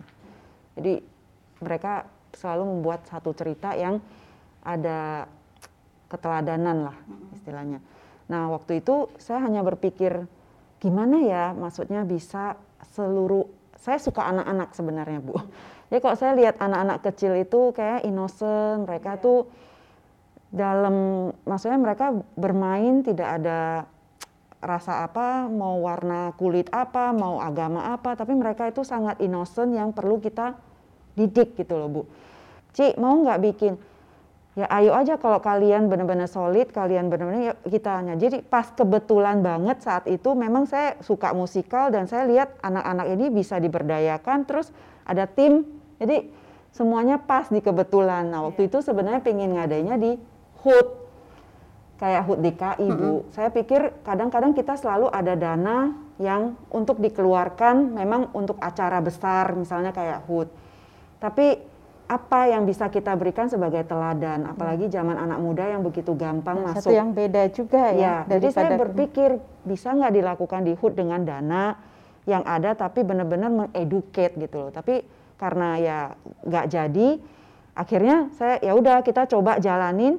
Jadi 0.76 1.04
mereka 1.60 2.08
selalu 2.32 2.78
membuat 2.78 3.04
satu 3.08 3.36
cerita 3.36 3.76
yang 3.76 4.00
ada 4.64 5.28
keteladanan 6.08 6.90
lah 6.90 6.96
istilahnya. 7.36 7.80
Nah 8.30 8.46
waktu 8.54 8.78
itu 8.78 9.10
saya 9.18 9.42
hanya 9.42 9.66
berpikir 9.66 10.24
gimana 10.78 11.20
ya 11.26 11.44
maksudnya 11.52 12.06
bisa 12.06 12.54
seluruh 12.94 13.44
saya 13.76 13.98
suka 13.98 14.22
anak-anak 14.30 14.70
sebenarnya 14.72 15.18
bu. 15.18 15.34
Jadi 15.90 15.98
kalau 15.98 16.16
saya 16.16 16.32
lihat 16.38 16.62
anak-anak 16.62 17.02
kecil 17.02 17.34
itu 17.34 17.74
kayak 17.74 18.06
innocent, 18.06 18.86
mereka 18.86 19.18
tuh 19.18 19.50
dalam 20.54 21.28
maksudnya 21.42 21.82
mereka 21.82 22.14
bermain 22.38 23.02
tidak 23.02 23.42
ada 23.42 23.90
rasa 24.60 25.08
apa, 25.08 25.48
mau 25.48 25.80
warna 25.82 26.36
kulit 26.36 26.68
apa, 26.70 27.10
mau 27.16 27.40
agama 27.40 27.90
apa, 27.96 28.14
tapi 28.14 28.36
mereka 28.36 28.68
itu 28.68 28.84
sangat 28.86 29.18
innocent 29.24 29.72
yang 29.72 29.90
perlu 29.90 30.20
kita 30.20 30.54
didik 31.16 31.58
gitu 31.58 31.74
loh 31.74 31.88
bu. 31.88 32.02
Ci 32.70 32.94
mau 33.00 33.18
nggak 33.18 33.40
bikin? 33.50 33.74
Ya 34.58 34.66
ayo 34.66 34.90
aja 34.98 35.14
kalau 35.14 35.38
kalian 35.38 35.86
benar-benar 35.86 36.26
solid, 36.26 36.74
kalian 36.74 37.06
benar-benar 37.06 37.54
ya 37.54 37.54
kita 37.62 38.02
hanya. 38.02 38.18
Jadi 38.18 38.42
pas 38.42 38.66
kebetulan 38.74 39.46
banget 39.46 39.78
saat 39.86 40.10
itu 40.10 40.34
memang 40.34 40.66
saya 40.66 40.98
suka 41.06 41.30
musikal 41.30 41.94
dan 41.94 42.10
saya 42.10 42.26
lihat 42.26 42.58
anak-anak 42.58 43.06
ini 43.14 43.30
bisa 43.30 43.62
diberdayakan, 43.62 44.42
terus 44.50 44.74
ada 45.06 45.30
tim, 45.30 45.70
jadi 46.02 46.26
semuanya 46.74 47.22
pas 47.22 47.46
di 47.46 47.62
kebetulan. 47.62 48.26
Nah 48.26 48.50
waktu 48.50 48.66
itu 48.66 48.82
sebenarnya 48.82 49.22
pengen 49.22 49.54
ngadainnya 49.54 49.96
di 50.02 50.18
HUT, 50.66 50.86
kayak 52.02 52.26
HUT 52.26 52.38
DKI 52.42 52.88
Bu. 52.90 53.30
Saya 53.30 53.54
pikir 53.54 54.02
kadang-kadang 54.02 54.50
kita 54.50 54.74
selalu 54.74 55.14
ada 55.14 55.38
dana 55.38 55.94
yang 56.18 56.58
untuk 56.74 56.98
dikeluarkan 56.98 57.96
memang 57.96 58.34
untuk 58.34 58.58
acara 58.58 58.98
besar 58.98 59.54
misalnya 59.54 59.94
kayak 59.94 60.26
HUT. 60.26 60.50
Tapi 61.22 61.69
apa 62.10 62.50
yang 62.50 62.66
bisa 62.66 62.90
kita 62.90 63.14
berikan 63.14 63.46
sebagai 63.46 63.86
teladan, 63.86 64.42
apalagi 64.50 64.90
zaman 64.90 65.14
anak 65.14 65.38
muda 65.38 65.62
yang 65.70 65.86
begitu 65.86 66.10
gampang 66.18 66.58
Satu 66.74 66.90
masuk. 66.90 66.90
yang 66.90 67.14
beda 67.14 67.46
juga 67.54 67.94
Ya, 67.94 68.26
ya. 68.26 68.34
jadi 68.34 68.46
saya 68.50 68.70
berpikir 68.74 69.38
bisa 69.62 69.94
nggak 69.94 70.18
dilakukan 70.18 70.66
di 70.66 70.74
HUT 70.74 70.98
dengan 70.98 71.22
dana 71.22 71.78
yang 72.26 72.42
ada 72.42 72.74
tapi 72.74 73.06
benar-benar 73.06 73.54
mengeducate 73.54 74.34
gitu 74.42 74.66
loh. 74.66 74.70
Tapi 74.74 75.06
karena 75.38 75.78
ya 75.78 75.98
nggak 76.42 76.66
jadi, 76.66 77.08
akhirnya 77.78 78.34
saya 78.34 78.58
ya 78.58 78.74
udah 78.74 79.06
kita 79.06 79.30
coba 79.30 79.62
jalanin, 79.62 80.18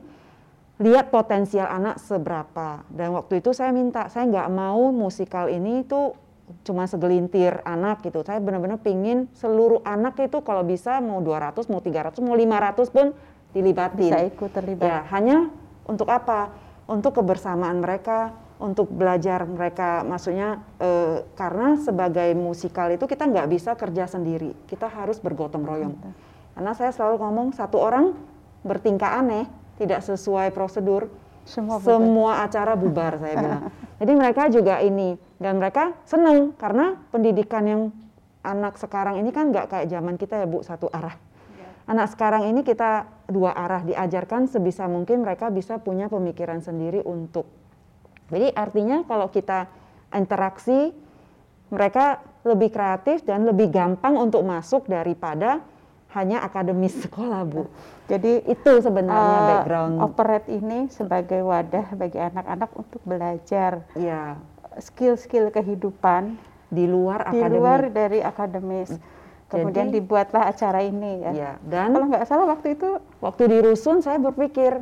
lihat 0.80 1.12
potensial 1.12 1.68
anak 1.68 2.00
seberapa. 2.00 2.88
Dan 2.88 3.12
waktu 3.20 3.44
itu 3.44 3.52
saya 3.52 3.76
minta, 3.76 4.08
saya 4.08 4.32
nggak 4.32 4.48
mau 4.48 4.96
musikal 4.96 5.52
ini 5.52 5.84
tuh 5.84 6.16
cuma 6.68 6.86
segelintir 6.86 7.60
anak 7.64 8.06
gitu. 8.06 8.22
Saya 8.22 8.40
benar-benar 8.40 8.80
pingin 8.80 9.28
seluruh 9.36 9.82
anak 9.84 10.20
itu 10.22 10.40
kalau 10.46 10.64
bisa 10.64 11.00
mau 11.00 11.20
200, 11.20 11.68
mau 11.72 11.82
300, 11.82 12.20
mau 12.24 12.36
500 12.38 12.96
pun 12.96 13.08
dilibatin. 13.52 14.12
bisa 14.12 14.22
ikut 14.28 14.50
terlibat. 14.52 14.86
Ya, 14.88 15.00
hanya 15.12 15.52
untuk 15.88 16.08
apa? 16.08 16.54
Untuk 16.88 17.16
kebersamaan 17.20 17.80
mereka, 17.80 18.36
untuk 18.62 18.94
belajar 18.94 19.44
mereka. 19.50 20.06
Maksudnya 20.06 20.62
eh, 20.78 21.26
karena 21.34 21.76
sebagai 21.82 22.30
musikal 22.38 22.94
itu 22.94 23.10
kita 23.10 23.26
nggak 23.26 23.48
bisa 23.50 23.74
kerja 23.74 24.06
sendiri, 24.06 24.54
kita 24.70 24.86
harus 24.88 25.18
bergotong 25.18 25.66
royong. 25.66 25.96
Karena 26.54 26.72
saya 26.78 26.94
selalu 26.94 27.18
ngomong 27.20 27.48
satu 27.58 27.82
orang 27.82 28.14
bertingkah 28.62 29.18
aneh, 29.18 29.50
tidak 29.82 30.06
sesuai 30.06 30.54
prosedur, 30.54 31.10
Semua 31.44 31.82
bubar. 31.82 31.90
semua 31.90 32.32
acara 32.46 32.74
bubar 32.78 33.14
saya 33.18 33.36
bilang. 33.38 33.64
Jadi 34.02 34.12
mereka 34.18 34.44
juga 34.50 34.82
ini 34.82 35.18
dan 35.38 35.58
mereka 35.62 35.94
senang 36.06 36.54
karena 36.58 36.98
pendidikan 37.10 37.64
yang 37.66 37.82
anak 38.42 38.78
sekarang 38.82 39.22
ini 39.22 39.30
kan 39.30 39.54
nggak 39.54 39.70
kayak 39.70 39.88
zaman 39.90 40.18
kita 40.18 40.42
ya 40.42 40.48
bu 40.50 40.66
satu 40.66 40.90
arah. 40.90 41.14
Anak 41.90 42.14
sekarang 42.14 42.48
ini 42.50 42.62
kita 42.62 43.10
dua 43.30 43.54
arah 43.54 43.82
diajarkan 43.82 44.48
sebisa 44.48 44.86
mungkin 44.86 45.26
mereka 45.26 45.50
bisa 45.50 45.82
punya 45.82 46.08
pemikiran 46.08 46.62
sendiri 46.62 47.02
untuk. 47.06 47.50
Jadi 48.32 48.54
artinya 48.54 49.04
kalau 49.04 49.28
kita 49.28 49.68
interaksi 50.14 50.96
mereka 51.72 52.24
lebih 52.48 52.74
kreatif 52.74 53.22
dan 53.28 53.46
lebih 53.46 53.70
gampang 53.70 54.18
untuk 54.18 54.42
masuk 54.46 54.88
daripada 54.90 55.62
hanya 56.12 56.42
akademis 56.42 56.96
sekolah 57.00 57.42
bu. 57.44 57.68
Jadi 58.06 58.44
Itu 58.46 58.80
sebenarnya 58.80 59.38
eh, 59.38 59.48
background. 59.56 59.96
operet 60.02 60.46
ini 60.48 60.88
sebagai 60.88 61.40
wadah 61.42 61.94
bagi 61.94 62.18
anak-anak 62.18 62.70
untuk 62.74 63.02
belajar 63.02 63.84
Ya 63.94 64.36
skill-skill 64.74 65.50
kehidupan 65.50 66.36
di 66.68 66.88
luar 66.88 67.28
di 67.28 67.40
akademik. 67.40 67.52
luar 67.54 67.80
dari 67.88 68.20
akademis. 68.20 68.92
Kemudian 69.48 69.92
Jadi- 69.92 70.00
dibuatlah 70.00 70.48
acara 70.48 70.80
ini 70.80 71.20
ya. 71.20 71.32
Ya, 71.32 71.52
dan 71.62 71.92
Kalau 71.92 72.08
nggak 72.08 72.24
salah 72.24 72.48
waktu 72.48 72.76
itu 72.76 72.90
waktu 73.20 73.44
di 73.48 73.58
rusun 73.62 74.00
saya 74.00 74.16
berpikir 74.16 74.80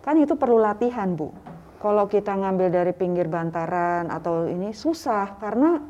kan 0.00 0.14
itu 0.16 0.36
perlu 0.36 0.56
latihan 0.56 1.08
bu. 1.10 1.32
Kalau 1.80 2.04
kita 2.06 2.30
ngambil 2.30 2.68
dari 2.70 2.92
pinggir 2.92 3.24
bantaran 3.26 4.06
atau 4.06 4.44
ini 4.44 4.70
susah 4.70 5.34
karena 5.36 5.80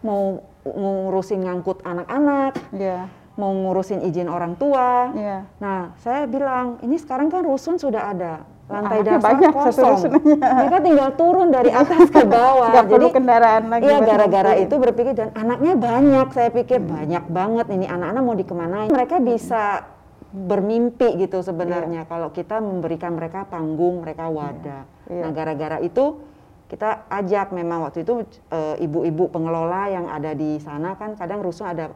mau 0.00 0.38
ngurusin 0.62 1.42
ngangkut 1.42 1.80
anak-anak, 1.82 2.52
Iya. 2.70 3.08
Mau 3.36 3.52
ngurusin 3.52 4.00
izin 4.04 4.32
orang 4.32 4.56
tua. 4.56 5.12
Iya. 5.12 5.38
Nah, 5.60 5.92
saya 6.00 6.24
bilang, 6.24 6.80
ini 6.80 6.96
sekarang 6.96 7.28
kan 7.28 7.44
rusun 7.44 7.76
sudah 7.76 8.12
ada. 8.12 8.34
Lantai 8.66 8.98
Anaknya 8.98 9.12
dasar 9.14 9.26
banyak 9.30 9.52
kosong. 9.54 9.94
rusunnya. 9.94 10.48
Mereka 10.58 10.76
tinggal 10.82 11.10
turun 11.14 11.48
dari 11.54 11.70
atas 11.70 12.10
ke 12.10 12.22
bawah. 12.26 12.66
Nggak 12.74 12.86
perlu 12.90 13.08
kendaraan 13.14 13.64
lagi. 13.70 13.86
Iya 13.86 13.98
gara-gara 14.02 14.52
itu 14.58 14.74
berpikir 14.74 15.12
dan 15.14 15.30
anaknya 15.38 15.78
banyak. 15.78 16.26
Saya 16.34 16.50
pikir 16.50 16.82
banyak 16.82 17.24
banget 17.30 17.66
ini 17.70 17.86
anak-anak 17.86 18.22
mau 18.26 18.34
dikemanain. 18.34 18.90
Mereka 18.90 19.22
bisa 19.22 19.86
bermimpi 20.34 21.14
gitu 21.14 21.46
sebenarnya 21.46 22.10
kalau 22.10 22.34
kita 22.34 22.58
memberikan 22.58 23.14
mereka 23.14 23.46
panggung, 23.46 24.02
mereka 24.02 24.26
wadah. 24.26 24.82
Iya. 25.06 25.22
Nah 25.22 25.30
gara-gara 25.30 25.78
itu 25.78 26.18
kita 26.66 27.06
ajak 27.06 27.54
memang 27.54 27.86
waktu 27.86 28.02
itu 28.02 28.26
eh, 28.50 28.82
ibu-ibu 28.82 29.30
pengelola 29.30 29.86
yang 29.86 30.10
ada 30.10 30.34
di 30.34 30.58
sana 30.58 30.98
kan 30.98 31.14
kadang 31.14 31.38
rusun 31.38 31.70
ada 31.70 31.94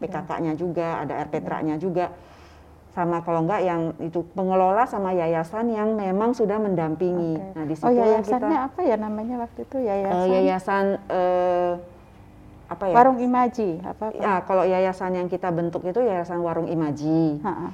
PKK-nya 0.00 0.52
juga, 0.56 1.04
ada 1.04 1.14
RPTRA-nya 1.28 1.76
juga. 1.76 2.08
Sama 2.90 3.22
kalau 3.22 3.46
enggak 3.46 3.62
yang 3.62 3.94
itu 4.02 4.26
pengelola 4.34 4.82
sama 4.82 5.14
yayasan 5.14 5.70
yang 5.70 5.94
memang 5.94 6.34
sudah 6.34 6.58
mendampingi. 6.58 7.38
Oke. 7.38 7.54
Nah 7.54 7.64
di 7.68 7.74
situ 7.78 7.86
Oh 7.86 7.92
yayasannya 7.94 8.50
kita 8.50 8.66
apa 8.66 8.80
ya 8.82 8.96
namanya 8.98 9.36
waktu 9.46 9.60
itu 9.62 9.76
eh, 9.78 9.86
yayasan? 9.86 10.26
yayasan 10.26 10.84
eh, 11.06 11.72
apa 12.66 12.84
ya? 12.90 12.94
Warung 12.98 13.18
Imaji 13.22 13.70
apa? 13.86 14.10
apa? 14.10 14.18
Ya, 14.18 14.34
kalau 14.42 14.66
yayasan 14.66 15.14
yang 15.14 15.30
kita 15.30 15.54
bentuk 15.54 15.86
itu 15.86 16.02
yayasan 16.02 16.42
Warung 16.42 16.66
Imaji. 16.66 17.38
Ha-ha. 17.46 17.70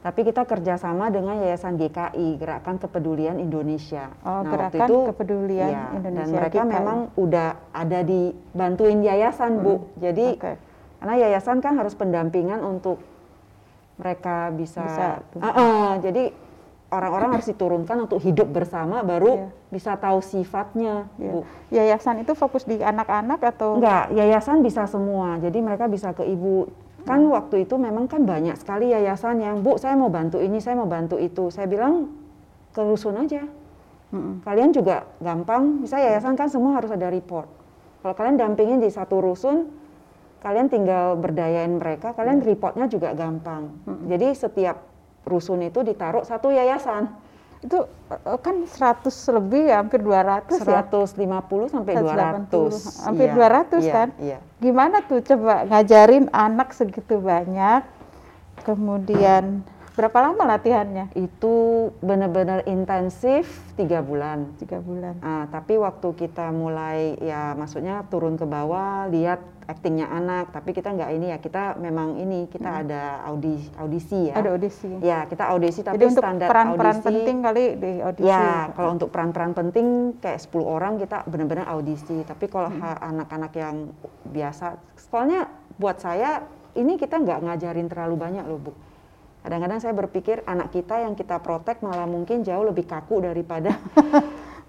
Tapi 0.00 0.24
kita 0.24 0.48
kerjasama 0.48 1.12
dengan 1.12 1.36
yayasan 1.44 1.76
GKI, 1.76 2.40
Gerakan 2.40 2.80
Kepedulian 2.80 3.36
Indonesia. 3.36 4.08
Oh, 4.24 4.40
Nah, 4.40 4.70
waktu 4.70 4.80
Gerakan 4.80 5.12
Kepedulian 5.12 5.68
iya, 5.68 5.84
Indonesia, 5.92 6.24
Dan 6.24 6.38
mereka 6.40 6.62
GKI. 6.64 6.72
memang 6.72 6.98
udah 7.20 7.48
ada 7.74 8.00
di 8.00 8.32
bantuin 8.54 9.02
yayasan, 9.04 9.60
Bu. 9.60 9.82
Jadi 9.98 10.26
Oke. 10.40 10.69
Karena 11.00 11.14
yayasan 11.16 11.64
kan 11.64 11.74
harus 11.74 11.96
pendampingan 11.96 12.60
untuk 12.60 13.00
mereka 13.96 14.52
bisa, 14.52 14.84
Bisa. 14.84 15.08
Ah, 15.40 15.52
ah, 15.56 15.90
jadi 16.00 16.32
orang-orang 16.88 17.36
harus 17.36 17.48
diturunkan 17.48 18.08
untuk 18.08 18.20
hidup 18.20 18.48
bersama 18.48 19.00
baru 19.00 19.36
Iya. 19.36 19.48
bisa 19.70 19.92
tahu 19.96 20.20
sifatnya, 20.20 21.08
Iya. 21.16 21.30
Bu. 21.32 21.40
Yayasan 21.70 22.20
itu 22.20 22.32
fokus 22.34 22.64
di 22.64 22.80
anak-anak 22.80 23.40
atau? 23.56 23.76
Enggak, 23.80 24.12
yayasan 24.12 24.60
bisa 24.60 24.84
semua. 24.88 25.36
Jadi 25.38 25.58
mereka 25.60 25.86
bisa 25.86 26.12
ke 26.12 26.24
ibu. 26.24 26.68
Kan 27.04 27.24
Hmm. 27.24 27.32
waktu 27.32 27.64
itu 27.64 27.80
memang 27.80 28.04
kan 28.04 28.24
banyak 28.24 28.56
sekali 28.60 28.92
yayasan 28.92 29.40
yang, 29.40 29.64
Bu, 29.64 29.80
saya 29.80 29.96
mau 29.96 30.12
bantu 30.12 30.36
ini, 30.36 30.60
saya 30.60 30.76
mau 30.76 30.88
bantu 30.88 31.16
itu. 31.16 31.48
Saya 31.48 31.64
bilang 31.64 32.12
ke 32.72 32.80
rusun 32.84 33.16
aja. 33.16 33.40
Mm-mm. 34.10 34.42
Kalian 34.42 34.74
juga 34.74 35.06
gampang. 35.22 35.86
Misalnya 35.86 36.12
yayasan 36.12 36.34
kan 36.34 36.50
semua 36.50 36.74
harus 36.76 36.90
ada 36.90 37.06
report. 37.08 37.46
Kalau 38.02 38.14
kalian 38.18 38.36
dampingin 38.36 38.82
di 38.82 38.90
satu 38.90 39.22
rusun, 39.22 39.70
kalian 40.40 40.72
tinggal 40.72 41.14
berdayain 41.20 41.70
mereka, 41.70 42.16
kalian 42.16 42.40
reportnya 42.40 42.88
juga 42.88 43.12
gampang. 43.12 43.76
Jadi 44.08 44.28
setiap 44.32 44.76
rusun 45.28 45.60
itu 45.62 45.84
ditaruh 45.84 46.24
satu 46.24 46.48
yayasan. 46.48 47.12
Itu 47.60 47.84
eh, 48.08 48.38
kan 48.40 48.64
100 48.64 49.36
lebih 49.36 49.68
ya, 49.68 49.84
hampir 49.84 50.00
200 50.00 50.64
ya. 50.64 50.80
150 50.88 51.68
sampai 51.68 51.92
180, 51.92 52.48
200. 52.48 53.04
hampir 53.04 53.28
Iya, 53.28 53.36
200 53.36 53.84
iya, 53.84 53.92
kan? 53.92 54.08
Iya. 54.16 54.38
Gimana 54.64 54.96
tuh 55.04 55.20
coba 55.20 55.68
ngajarin 55.68 56.32
anak 56.32 56.72
segitu 56.72 57.20
banyak, 57.20 57.84
kemudian 58.64 59.60
berapa 60.00 60.18
lama 60.24 60.56
latihannya? 60.56 61.12
itu 61.12 61.54
benar-benar 62.00 62.64
intensif 62.64 63.44
tiga 63.76 64.00
bulan. 64.00 64.48
Tiga 64.56 64.80
bulan. 64.80 65.20
Ah, 65.20 65.44
tapi 65.52 65.76
waktu 65.76 66.16
kita 66.16 66.48
mulai 66.50 67.20
ya 67.20 67.52
maksudnya 67.52 68.08
turun 68.08 68.40
ke 68.40 68.48
bawah 68.48 69.04
lihat 69.12 69.44
aktingnya 69.68 70.10
anak, 70.10 70.50
tapi 70.50 70.74
kita 70.74 70.90
nggak 70.90 71.10
ini 71.14 71.26
ya 71.30 71.38
kita 71.38 71.78
memang 71.78 72.18
ini 72.18 72.50
kita 72.50 72.82
ada 72.82 73.22
audisi 73.22 73.70
audisi 73.78 74.20
ya. 74.26 74.34
Ada 74.34 74.48
audisi. 74.50 74.90
Ya 74.98 75.18
kita 75.28 75.44
audisi 75.46 75.80
tapi 75.84 75.94
Jadi 75.94 76.06
untuk 76.10 76.24
standar 76.26 76.48
peran-peran 76.50 76.96
audisi. 76.98 77.06
penting 77.06 77.36
kali 77.38 77.64
di 77.78 77.92
audisi. 78.02 78.26
Ya 78.26 78.72
kalau 78.74 78.90
untuk 78.98 79.08
peran-peran 79.14 79.52
penting 79.54 79.86
kayak 80.18 80.42
10 80.42 80.64
orang 80.66 80.98
kita 80.98 81.22
benar-benar 81.28 81.70
audisi. 81.70 82.24
Tapi 82.26 82.50
kalau 82.50 82.72
Hmm. 82.72 82.82
anak-anak 82.82 83.52
yang 83.54 83.76
biasa, 84.26 84.74
soalnya 84.96 85.46
buat 85.78 86.02
saya 86.02 86.42
ini 86.74 86.98
kita 86.98 87.18
nggak 87.18 87.38
ngajarin 87.46 87.86
terlalu 87.86 88.16
banyak 88.18 88.44
loh 88.46 88.58
bu. 88.58 88.72
Kadang-kadang 89.40 89.80
saya 89.80 89.96
berpikir 89.96 90.44
anak 90.44 90.68
kita 90.68 91.00
yang 91.00 91.16
kita 91.16 91.40
protek 91.40 91.80
malah 91.80 92.04
mungkin 92.04 92.44
jauh 92.44 92.60
lebih 92.62 92.84
kaku 92.84 93.24
daripada 93.24 93.72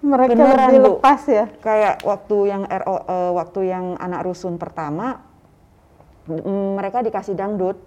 Mereka 0.02 0.34
Beneran, 0.34 0.74
lebih 0.74 0.98
lepas 0.98 1.22
ya. 1.30 1.46
kayak 1.62 2.02
waktu 2.02 2.36
yang 2.50 2.62
RO, 2.66 2.96
eh, 3.06 3.30
waktu 3.38 3.60
yang 3.70 3.94
anak 4.02 4.26
rusun 4.26 4.58
pertama 4.58 5.22
mm, 6.26 6.74
mereka 6.74 7.06
dikasih 7.06 7.38
dangdut 7.38 7.78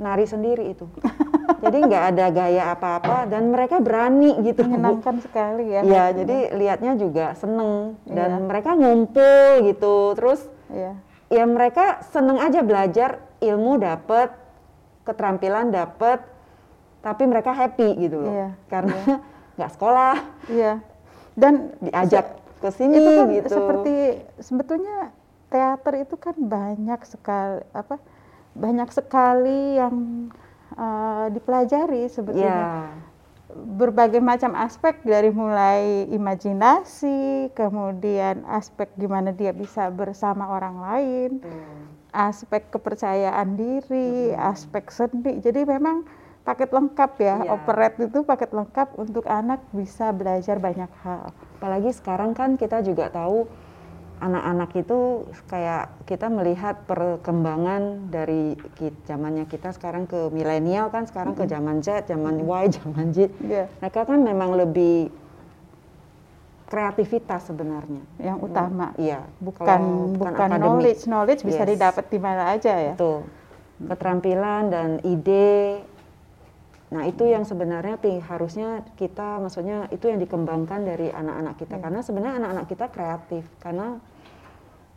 nari 0.00 0.24
sendiri 0.24 0.72
itu. 0.72 0.88
Jadi 1.62 1.78
nggak 1.84 2.04
ada 2.16 2.26
gaya 2.32 2.62
apa-apa 2.72 3.28
dan 3.28 3.52
mereka 3.52 3.84
berani 3.84 4.32
gitu. 4.40 4.64
Menyenangkan 4.64 5.20
sekali 5.20 5.70
ya. 5.70 5.84
Iya, 5.84 6.04
jadi 6.16 6.36
lihatnya 6.56 6.96
juga 6.96 7.36
seneng 7.38 8.00
dan 8.08 8.40
Iya. 8.40 8.46
mereka 8.48 8.70
ngumpul 8.74 9.62
gitu. 9.68 10.16
Terus 10.16 10.40
Iya. 10.72 10.96
ya 11.28 11.44
mereka 11.44 12.00
seneng 12.08 12.40
aja 12.40 12.64
belajar, 12.64 13.20
ilmu 13.38 13.78
dapet, 13.78 14.32
keterampilan 15.02 15.70
dapet, 15.70 16.22
tapi 17.00 17.22
mereka 17.26 17.50
happy 17.50 17.88
gitu 17.98 18.22
loh. 18.22 18.32
Iya, 18.32 18.48
Karena 18.66 18.96
nggak 19.58 19.72
sekolah, 19.74 20.16
Iya. 20.46 20.72
Dan 21.32 21.72
diajak 21.80 22.38
ke 22.60 22.68
sini 22.70 22.94
itu 22.94 23.10
kan 23.10 23.26
gitu. 23.32 23.48
seperti 23.50 23.94
sebetulnya 24.38 25.10
teater 25.48 25.94
itu 25.98 26.14
kan 26.14 26.36
banyak 26.38 27.00
sekali 27.02 27.60
apa 27.72 27.98
banyak 28.54 28.88
sekali 28.88 29.80
yang 29.80 29.94
eh, 30.72 31.26
dipelajari 31.32 32.06
Iya. 32.06 32.12
sebetulnya 32.12 32.60
berbagai 33.52 34.22
macam 34.22 34.56
aspek 34.56 34.96
dari 35.02 35.28
mulai 35.28 36.08
imajinasi 36.08 37.50
kemudian 37.52 38.46
aspek 38.48 38.88
gimana 38.96 39.28
dia 39.28 39.52
bisa 39.52 39.90
bersama 39.90 40.48
orang 40.48 40.76
lain 40.80 41.30
aspek 42.12 42.68
kepercayaan 42.68 43.56
diri 43.56 44.36
aspek 44.36 44.92
seni 44.92 45.40
jadi 45.40 45.64
memang 45.64 46.04
paket 46.44 46.70
lengkap 46.70 47.12
ya 47.18 47.36
Iya. 47.42 47.50
operet 47.54 47.94
itu 47.96 48.20
paket 48.22 48.52
lengkap 48.52 48.98
untuk 49.00 49.24
anak 49.26 49.64
bisa 49.72 50.12
belajar 50.12 50.60
banyak 50.60 50.90
hal 51.02 51.32
Apalagi 51.62 51.94
sekarang 51.94 52.34
kan 52.34 52.58
kita 52.58 52.82
juga 52.82 53.06
tahu 53.08 53.46
anak-anak 54.22 54.70
itu 54.78 55.26
kayak 55.50 55.90
kita 56.06 56.30
melihat 56.30 56.86
perkembangan 56.86 58.10
dari 58.10 58.54
zamannya 59.02 59.50
kita 59.50 59.74
sekarang 59.74 60.06
ke 60.06 60.30
milenial 60.30 60.90
kan 60.94 61.10
sekarang 61.10 61.34
ke 61.34 61.42
zaman 61.46 61.82
Z, 61.82 62.06
zaman 62.06 62.42
Y, 62.46 62.64
zaman 62.82 63.10
Z. 63.10 63.30
Iya. 63.42 63.66
Mereka 63.82 64.06
kan 64.06 64.22
memang 64.22 64.54
lebih 64.54 65.10
kreativitas 66.72 67.44
sebenarnya. 67.44 68.00
yang 68.16 68.40
utama 68.40 68.96
Iya, 68.96 69.20
bukan 69.38 69.60
kalau 69.60 70.08
bukan, 70.16 70.32
akademik. 70.32 70.60
knowledge 70.64 71.02
knowledge 71.04 71.42
bisa 71.44 71.62
Yes. 71.62 71.70
didapat 71.76 72.04
di 72.08 72.16
mana 72.16 72.42
aja 72.48 72.72
ya 72.72 72.94
Betul. 72.96 73.28
Keterampilan 73.82 74.62
dan 74.70 74.88
ide. 75.02 75.82
Nah, 76.88 77.04
itu 77.04 77.24
yang 77.24 77.42
sebenarnya 77.42 77.96
harusnya 78.22 78.68
kita 78.94 79.36
maksudnya 79.38 79.88
itu 79.88 80.06
yang 80.06 80.16
dikembangkan 80.16 80.80
dari 80.82 81.08
anak-anak 81.08 81.54
kita 81.56 81.76
Iya. 81.76 81.82
karena 81.82 82.00
sebenarnya 82.00 82.34
anak-anak 82.38 82.66
kita 82.66 82.86
kreatif 82.88 83.44
karena 83.58 83.96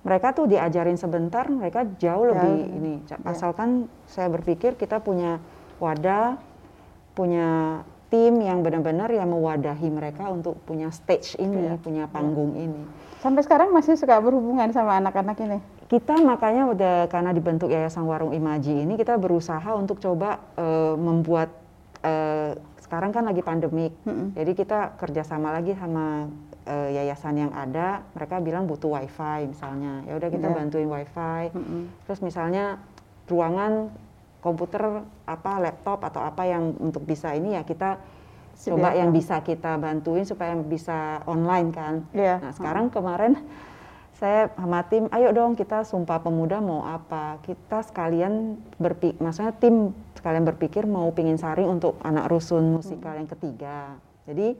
mereka 0.01 0.27
tuh 0.31 0.45
diajarin 0.45 0.95
sebentar 0.95 1.49
mereka 1.49 1.87
jauh 1.97 2.29
lebih 2.29 2.55
Jauh. 2.61 2.77
ini 2.77 2.93
Iya. 3.01 3.15
asalkan 3.25 3.69
saya 4.05 4.27
berpikir 4.29 4.75
kita 4.75 4.99
punya 4.99 5.39
wadah 5.77 6.37
punya 7.11 7.81
tim 8.07 8.37
yang 8.39 8.61
benar-benar 8.61 9.09
yang 9.09 9.27
mewadahi 9.27 9.89
mereka 9.89 10.29
untuk 10.29 10.57
punya 10.63 10.89
stage 10.89 11.35
ini 11.37 11.71
Iya. 11.71 11.75
punya 11.77 12.05
panggung 12.05 12.53
ini 12.53 12.85
sampai 13.19 13.41
sekarang 13.41 13.73
masih 13.73 13.97
suka 13.97 14.21
berhubungan 14.21 14.69
sama 14.69 14.97
anak-anak 14.97 15.37
ini 15.41 15.57
kita 15.85 16.17
makanya 16.17 16.69
udah 16.69 16.95
karena 17.07 17.29
dibentuk 17.29 17.69
Yayasan 17.69 18.05
Warung 18.05 18.33
Imaji 18.33 18.85
ini 18.85 18.93
kita 18.95 19.17
berusaha 19.17 19.69
untuk 19.73 19.97
coba 19.97 20.41
eh, 20.57 20.95
membuat 20.97 21.49
eh, 22.01 22.53
sekarang 22.85 23.09
kan 23.09 23.25
lagi 23.25 23.41
pandemik, 23.41 23.97
Mm-mm. 24.05 24.37
jadi 24.37 24.51
kita 24.53 24.93
kerjasama 25.01 25.49
lagi 25.49 25.73
sama 25.73 26.29
eh, 26.69 26.93
yayasan 26.93 27.33
yang 27.33 27.49
ada. 27.49 28.05
Mereka 28.13 28.45
bilang 28.45 28.69
butuh 28.69 28.93
wifi 28.93 29.49
misalnya, 29.49 30.05
ya 30.05 30.13
udah 30.13 30.29
kita 30.29 30.45
Iya. 30.45 30.53
bantuin 30.53 30.85
wifi. 30.85 31.49
Mm-mm. 31.49 31.89
Terus 32.05 32.21
misalnya 32.21 32.77
ruangan 33.25 33.89
komputer 34.45 35.01
apa 35.25 35.57
laptop 35.57 36.05
atau 36.05 36.21
apa 36.21 36.45
yang 36.45 36.77
untuk 36.77 37.01
bisa 37.01 37.33
ini 37.33 37.57
ya 37.57 37.65
kita 37.65 37.97
coba 38.55 38.93
Sediakan. 38.93 38.99
yang 39.01 39.09
bisa 39.11 39.35
kita 39.41 39.71
bantuin 39.81 40.23
supaya 40.23 40.53
bisa 40.55 41.25
online 41.25 41.69
kan. 41.73 42.05
Iya. 42.13 42.39
Nah 42.39 42.53
sekarang 42.53 42.93
kemarin 42.93 43.41
saya 44.15 44.47
sama 44.55 44.79
tim, 44.87 45.11
ayo 45.11 45.35
dong 45.35 45.59
kita 45.59 45.83
sumpah 45.83 46.23
pemuda 46.23 46.63
mau 46.63 46.87
apa? 46.87 47.35
Kita 47.43 47.83
sekalian 47.83 48.55
berpikir, 48.79 49.19
maksudnya 49.19 49.51
tim 49.59 49.91
sekalian 50.15 50.47
berpikir 50.47 50.87
mau 50.87 51.11
pingin 51.11 51.35
saring 51.35 51.67
untuk 51.67 51.99
anak 51.99 52.31
rusun 52.31 52.79
musikal 52.79 53.11
yang 53.11 53.27
ketiga. 53.27 53.99
Jadi 54.23 54.55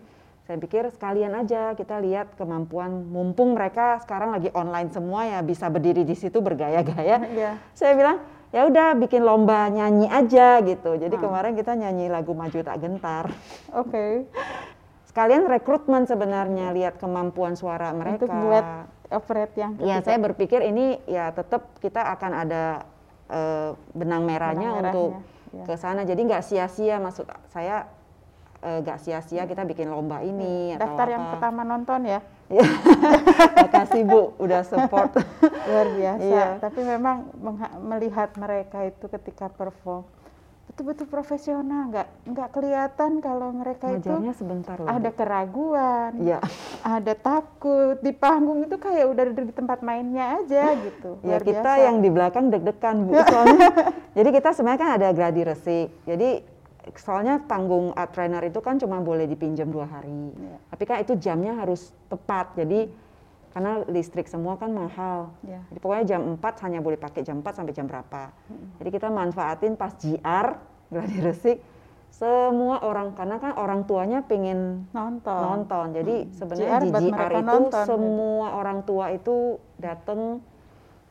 saya 0.46 0.62
pikir 0.62 0.92
sekalian 0.94 1.34
aja 1.34 1.74
kita 1.74 1.98
lihat 2.04 2.36
kemampuan 2.38 3.08
mumpung 3.10 3.56
mereka 3.56 3.98
sekarang 4.04 4.36
lagi 4.36 4.52
online 4.54 4.92
semua 4.92 5.26
ya 5.26 5.40
bisa 5.42 5.72
berdiri 5.72 6.04
di 6.04 6.20
situ 6.20 6.44
bergaya-gaya. 6.44 7.18
Iya. 7.32 7.52
Saya 7.72 7.96
bilang 7.96 8.20
ya 8.56 8.62
udah 8.64 8.96
bikin 8.96 9.20
lomba 9.20 9.68
nyanyi 9.68 10.08
aja 10.08 10.64
gitu. 10.64 10.96
Jadi 10.96 11.12
kemarin 11.20 11.54
kita 11.54 11.76
nyanyi 11.76 12.08
lagu 12.08 12.32
Maju 12.32 12.56
Tak 12.56 12.78
Gentar. 12.80 13.28
Oke. 13.84 14.24
Sekalian 15.04 15.44
rekrutmen 15.46 16.08
sebenarnya 16.08 16.72
lihat 16.72 16.96
kemampuan 16.96 17.60
suara 17.60 17.92
mereka. 17.92 18.24
Untuk 18.24 18.32
buat 18.32 18.66
operate 19.12 19.56
yang 19.56 19.72
Ya, 19.78 20.00
ketiga. 20.00 20.06
saya 20.06 20.18
berpikir 20.24 20.60
ini 20.64 21.04
ya 21.04 21.30
tetap 21.30 21.68
kita 21.78 22.00
akan 22.16 22.32
ada 22.34 22.64
eh, 23.28 23.70
benang 23.92 24.24
merahnya 24.24 24.70
Benang 24.72 24.84
untuk 24.86 25.10
merahnya, 25.20 25.52
ya. 25.52 25.64
ke 25.68 25.74
sana. 25.76 26.02
Jadi 26.04 26.22
nggak 26.24 26.44
sia-sia 26.44 26.96
maksud 26.98 27.28
saya 27.48 27.92
eh, 28.60 28.80
nggak 28.80 29.04
sia-sia 29.04 29.44
kita 29.44 29.64
bikin 29.64 29.88
lomba 29.88 30.20
ini 30.20 30.72
atau 30.74 30.80
daftar 30.80 31.08
yang 31.12 31.24
apa. 31.24 31.32
pertama 31.36 31.62
nonton 31.62 32.08
ya. 32.08 32.20
Makasih 33.66 34.04
Bu 34.06 34.38
udah 34.38 34.62
support. 34.62 35.18
luar 35.70 35.88
biasa. 35.92 36.22
Iya. 36.22 36.48
Tapi 36.62 36.82
memang 36.86 37.30
melihat 37.82 38.34
mereka 38.38 38.86
itu 38.86 39.06
ketika 39.10 39.50
perform 39.50 40.06
betul-betul 40.66 41.08
profesional, 41.08 41.88
nggak 41.88 42.08
nggak 42.36 42.50
kelihatan 42.52 43.24
kalau 43.24 43.54
mereka 43.56 43.96
itu 43.96 44.12
Ngajarnya 44.12 44.34
sebentar 44.36 44.76
loh. 44.76 44.92
ada 44.92 45.08
keraguan, 45.14 46.12
Iya. 46.20 46.44
ada 46.84 47.14
takut 47.16 47.96
di 48.04 48.12
panggung 48.12 48.60
itu 48.66 48.76
kayak 48.76 49.08
udah 49.08 49.24
di 49.32 49.54
tempat 49.56 49.80
mainnya 49.80 50.36
aja 50.42 50.76
gitu. 50.76 51.16
Ya 51.24 51.40
kita 51.40 51.64
biasa. 51.64 51.86
yang 51.86 52.04
di 52.04 52.10
belakang 52.12 52.52
deg-degan 52.52 53.08
Bu. 53.08 53.16
Soalnya 53.24 53.72
jadi 54.20 54.30
kita 54.36 54.52
sebenarnya 54.52 54.82
kan 54.82 54.92
ada 55.00 55.08
gladi 55.16 55.42
resik. 55.48 55.88
Jadi 56.04 56.44
soalnya 56.94 57.42
tanggung 57.50 57.90
art 57.98 58.14
trainer 58.14 58.46
itu 58.46 58.62
kan 58.62 58.78
cuma 58.78 59.02
boleh 59.02 59.26
dipinjam 59.26 59.74
dua 59.74 59.90
hari. 59.90 60.30
Iya. 60.38 60.58
Tapi 60.70 60.84
kan 60.86 60.98
itu 61.02 61.18
jamnya 61.18 61.58
harus 61.58 61.90
tepat. 62.06 62.54
Jadi 62.54 62.86
karena 63.50 63.82
listrik 63.88 64.28
semua 64.28 64.60
kan 64.60 64.70
mahal. 64.70 65.34
Iya. 65.42 65.64
Jadi 65.72 65.80
pokoknya 65.80 66.06
jam 66.06 66.22
4 66.38 66.64
hanya 66.68 66.80
boleh 66.84 67.00
pakai 67.00 67.24
jam 67.24 67.40
4 67.42 67.58
sampai 67.58 67.74
jam 67.74 67.88
berapa. 67.88 68.30
Jadi 68.84 68.90
kita 68.92 69.08
manfaatin 69.10 69.74
pas 69.74 69.96
GR 69.96 70.48
gladi 70.92 71.18
resik 71.24 71.58
semua 72.12 72.80
orang 72.86 73.12
karena 73.12 73.36
kan 73.44 73.60
orang 73.60 73.84
tuanya 73.84 74.24
pengen 74.24 74.88
nonton. 74.92 75.42
nonton. 75.42 75.86
Jadi 75.96 76.16
sebenarnya 76.32 76.80
GR 76.80 76.84
di 76.84 76.92
GR 77.12 77.32
itu 77.32 77.44
nonton, 77.44 77.84
gitu. 77.84 77.90
semua 77.90 78.48
orang 78.56 78.80
tua 78.88 79.06
itu 79.12 79.58
datang 79.80 80.40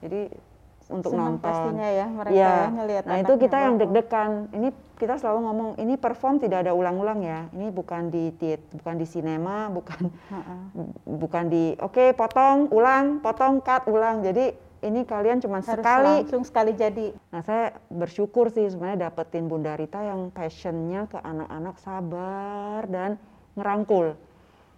jadi 0.01 0.29
untuk 0.85 1.17
Senang 1.17 1.41
nonton. 1.41 1.49
pastinya 1.49 1.89
ya 1.89 2.07
mereka 2.13 2.37
Iya. 2.37 2.53
ya 2.53 2.69
ngelihat 2.77 3.03
Nah, 3.09 3.17
itu 3.25 3.33
kita 3.41 3.57
yang 3.57 3.75
deg-degan. 3.81 4.31
Ini 4.53 4.69
kita 5.05 5.21
selalu 5.21 5.39
ngomong 5.45 5.71
ini 5.77 6.01
perform 6.01 6.41
tidak 6.41 6.65
ada 6.65 6.73
ulang-ulang 6.73 7.21
ya. 7.21 7.45
Ini 7.53 7.69
bukan 7.69 8.09
di 8.09 8.33
tit, 8.41 8.65
bukan 8.73 8.97
di 8.97 9.05
sinema, 9.05 9.69
bukan 9.77 10.09
Ha-ha. 10.33 10.57
bukan 11.05 11.45
di 11.53 11.77
oke 11.77 12.17
potong, 12.17 12.73
ulang, 12.73 13.21
potong, 13.21 13.61
cut, 13.61 13.85
ulang. 13.93 14.25
Jadi 14.25 14.57
ini 14.85 15.05
kalian 15.05 15.41
cuma 15.41 15.61
Harus 15.61 15.69
sekali 15.81 16.15
langsung 16.25 16.45
sekali 16.45 16.73
jadi. 16.73 17.13
Nah 17.33 17.41
saya 17.45 17.77
bersyukur 17.93 18.49
sih 18.49 18.69
sebenarnya 18.69 19.09
dapetin 19.13 19.49
Bunda 19.49 19.77
Rita 19.77 20.01
yang 20.01 20.33
passionnya 20.33 21.09
ke 21.09 21.21
anak-anak 21.21 21.77
sabar 21.81 22.85
dan 22.89 23.21
ngerangkul. 23.57 24.17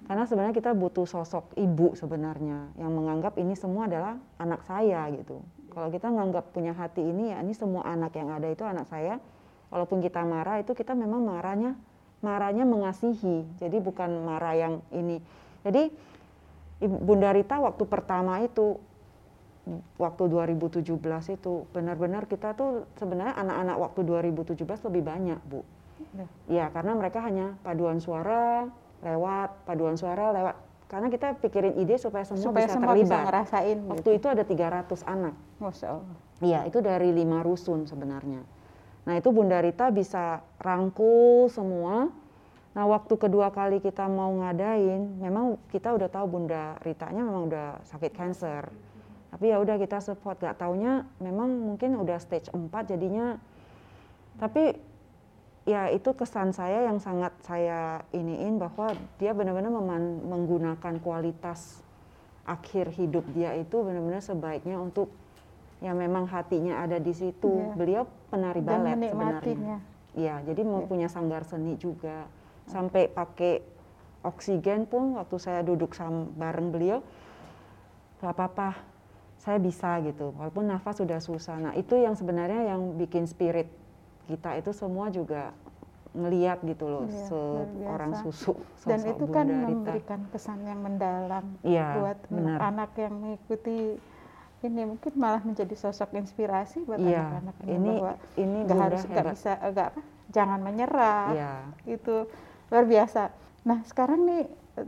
Karena 0.07 0.23
sebenarnya 0.23 0.55
kita 0.55 0.71
butuh 0.71 1.09
sosok 1.09 1.59
ibu 1.59 1.99
sebenarnya 1.99 2.71
yang 2.79 2.95
menganggap 2.95 3.35
ini 3.43 3.59
semua 3.59 3.91
adalah 3.91 4.15
anak 4.39 4.62
saya 4.62 5.11
gitu. 5.11 5.43
Kalau 5.75 5.91
kita 5.91 6.07
nganggap 6.09 6.55
punya 6.55 6.71
hati 6.73 7.03
ini 7.03 7.35
ya 7.35 7.43
ini 7.43 7.51
semua 7.51 7.83
anak 7.83 8.15
yang 8.15 8.31
ada 8.31 8.47
itu 8.47 8.62
anak 8.62 8.87
saya. 8.87 9.19
Walaupun 9.68 9.98
kita 9.98 10.22
marah 10.22 10.62
itu 10.62 10.72
kita 10.72 10.94
memang 10.94 11.26
marahnya 11.26 11.74
marahnya 12.20 12.64
mengasihi. 12.64 13.44
Jadi 13.59 13.76
bukan 13.79 14.24
marah 14.24 14.55
yang 14.57 14.74
ini. 14.90 15.18
Jadi 15.66 15.90
Bunda 16.81 17.33
Rita 17.33 17.57
waktu 17.59 17.85
pertama 17.88 18.40
itu 18.40 18.76
waktu 19.98 20.22
2017 20.31 20.87
itu 21.35 21.66
benar-benar 21.74 22.31
kita 22.31 22.55
tuh 22.55 22.87
sebenarnya 22.94 23.35
anak-anak 23.35 23.76
waktu 23.83 24.00
2017 24.07 24.62
lebih 24.87 25.02
banyak 25.02 25.40
bu 25.44 25.62
Ya. 26.12 26.26
ya 26.46 26.66
karena 26.76 26.92
mereka 26.92 27.24
hanya 27.24 27.57
paduan 27.64 28.00
suara 28.05 28.68
lewat 29.00 29.64
paduan 29.64 29.96
suara 29.96 30.29
lewat 30.29 30.55
karena 30.92 31.09
kita 31.09 31.40
pikirin 31.40 31.72
ide 31.81 31.96
supaya 31.96 32.24
semua 32.29 32.52
Supaya 32.52 32.68
bisa 32.68 32.76
semua 32.76 32.92
terlibat 32.92 33.09
bisa 33.09 33.16
ngerasain. 33.24 33.79
waktu 33.88 34.11
itu 34.20 34.26
ada 34.29 34.44
300 34.44 34.92
anak 35.09 35.35
Masya 35.57 35.87
Allah. 35.88 36.16
Iya, 36.44 36.61
itu 36.68 36.79
dari 36.85 37.16
lima 37.16 37.40
rusun 37.40 37.88
sebenarnya. 37.88 38.44
Nah, 39.07 39.14
itu 39.14 39.31
Bunda 39.31 39.62
Rita 39.62 39.95
bisa 39.95 40.42
rangkul 40.59 41.47
semua. 41.47 42.11
Nah, 42.77 42.85
waktu 42.90 43.14
kedua 43.16 43.55
kali 43.55 43.79
kita 43.79 44.05
mau 44.11 44.35
ngadain, 44.42 45.23
memang 45.23 45.57
kita 45.71 45.95
udah 45.95 46.11
tahu 46.11 46.27
Bunda 46.27 46.77
Ritanya 46.83 47.23
memang 47.23 47.49
udah 47.49 47.66
sakit 47.87 48.12
cancer. 48.12 48.69
Tapi 49.31 49.55
ya 49.55 49.62
udah 49.62 49.79
kita 49.79 50.03
support, 50.03 50.42
gak 50.42 50.59
taunya 50.59 51.07
memang 51.23 51.49
mungkin 51.49 51.97
udah 51.97 52.19
stage 52.19 52.51
4 52.51 52.92
jadinya. 52.92 53.38
Tapi 54.37 54.77
ya 55.66 55.90
itu 55.90 56.14
kesan 56.14 56.55
saya 56.55 56.87
yang 56.87 57.03
sangat 57.03 57.35
saya 57.42 58.07
iniin 58.14 58.59
bahwa 58.59 58.95
dia 59.19 59.35
benar-benar 59.35 59.71
menggunakan 60.23 60.95
kualitas 61.03 61.83
akhir 62.47 62.95
hidup 62.95 63.27
dia 63.35 63.59
itu 63.59 63.83
benar-benar 63.83 64.23
sebaiknya 64.23 64.79
untuk 64.79 65.11
ya 65.83 65.90
memang 65.92 66.31
hatinya 66.31 66.87
ada 66.87 67.03
di 67.03 67.11
situ. 67.11 67.51
Iya. 67.51 67.75
Beliau 67.75 68.03
penari 68.37 68.61
Dan 68.61 68.68
balet 68.68 68.96
sebenarnya. 69.09 69.79
Iya, 70.12 70.35
jadi 70.44 70.61
mau 70.62 70.81
Iya. 70.85 70.88
punya 70.88 71.09
sanggar 71.09 71.42
seni 71.44 71.77
juga. 71.77 72.29
Sampai 72.68 73.09
pakai 73.09 73.64
oksigen 74.20 74.85
pun 74.85 75.16
waktu 75.16 75.37
saya 75.38 75.61
duduk 75.61 75.92
sam 75.92 76.33
bareng 76.35 76.68
beliau, 76.68 76.99
gak 78.18 78.33
apa-apa, 78.33 78.77
saya 79.38 79.57
bisa 79.57 80.01
gitu. 80.03 80.33
Walaupun 80.35 80.66
nafas 80.66 80.99
sudah 80.99 81.20
susah. 81.20 81.57
Nah 81.61 81.72
itu 81.72 81.94
yang 81.94 82.12
sebenarnya 82.12 82.75
yang 82.75 82.96
bikin 82.96 83.25
spirit 83.25 83.68
kita 84.27 84.59
itu 84.59 84.75
semua 84.75 85.07
juga 85.09 85.55
ngeliat 86.16 86.64
gitu 86.64 86.88
loh, 86.88 87.05
luar 87.05 87.29
seorang 87.29 88.12
susu, 88.25 88.57
Dan 88.88 89.05
sosok 89.05 89.12
itu 89.12 89.25
kan 89.29 89.44
Bunda 89.44 89.53
Rita. 89.53 89.68
memberikan 89.68 90.20
kesan 90.33 90.59
yang 90.64 90.81
mendalam 90.81 91.44
Iya, 91.61 91.88
buat 92.01 92.18
benar. 92.33 92.59
anak 92.64 92.90
yang 92.96 93.14
mengikuti 93.20 94.01
ini 94.66 94.83
mungkin 94.85 95.12
malah 95.14 95.40
menjadi 95.40 95.72
sosok 95.72 96.12
inspirasi 96.14 96.83
buat 96.83 96.98
Iya, 96.98 97.22
anak-anak 97.22 97.57
ini, 97.64 97.72
ini 97.72 97.90
bahwa 97.96 98.12
ini 98.37 98.59
nggak 98.66 98.79
harus 98.79 99.02
nggak 99.07 99.26
bisa 99.33 99.52
nggak 99.57 99.88
apa 99.94 100.00
jangan 100.26 100.61
menyerah 100.61 101.26
Iya. 101.33 101.52
itu 101.87 102.16
luar 102.68 102.85
biasa. 102.85 103.31
Nah 103.64 103.79
sekarang 103.87 104.26
nih 104.26 104.42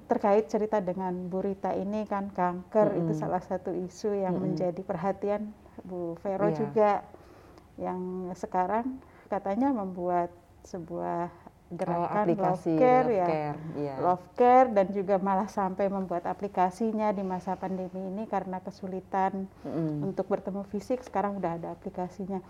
terkait 0.04 0.50
cerita 0.52 0.84
dengan 0.84 1.14
Bu 1.30 1.40
Rita 1.40 1.72
ini 1.72 2.04
kan 2.04 2.28
kanker 2.28 2.98
itu 3.00 3.16
salah 3.16 3.40
satu 3.40 3.72
isu 3.72 4.12
yang 4.12 4.36
menjadi 4.36 4.82
perhatian 4.84 5.48
Bu 5.86 6.18
Vero 6.20 6.50
Iya. 6.50 6.56
juga 6.58 6.90
yang 7.78 8.28
sekarang 8.34 8.98
katanya 9.30 9.70
membuat 9.72 10.28
sebuah 10.66 11.30
Oh, 11.68 11.76
gerakan 11.76 12.24
aplikasi 12.24 12.72
love 12.72 12.80
care 12.80 13.04
Love 13.04 13.12
ya 13.12 13.26
Care, 13.28 13.58
iya. 13.76 13.94
love 14.00 14.26
care 14.40 14.68
dan 14.72 14.86
juga 14.88 15.20
malah 15.20 15.52
sampai 15.52 15.92
membuat 15.92 16.24
aplikasinya 16.24 17.12
di 17.12 17.20
masa 17.20 17.60
pandemi 17.60 18.08
ini 18.08 18.24
karena 18.24 18.64
kesulitan 18.64 19.44
Mm-mm. 19.68 20.08
untuk 20.08 20.32
bertemu 20.32 20.64
fisik 20.72 21.04
sekarang 21.04 21.36
udah 21.36 21.60
ada 21.60 21.76
aplikasinya. 21.76 22.40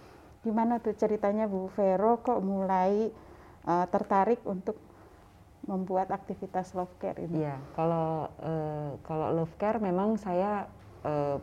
Gimana 0.46 0.78
tuh 0.78 0.94
ceritanya 0.94 1.50
Bu? 1.50 1.66
Vero 1.74 2.22
kok 2.22 2.38
mulai 2.38 3.10
uh, 3.66 3.86
tertarik 3.90 4.38
untuk 4.46 4.78
membuat 5.66 6.14
aktivitas 6.14 6.72
love 6.78 6.94
care 7.02 7.18
ini? 7.18 7.44
Iya, 7.44 7.60
kalau 7.76 8.32
eh, 8.40 8.90
kalau 9.04 9.34
love 9.36 9.52
care 9.60 9.76
memang 9.76 10.16
saya 10.16 10.64
eh, 11.04 11.36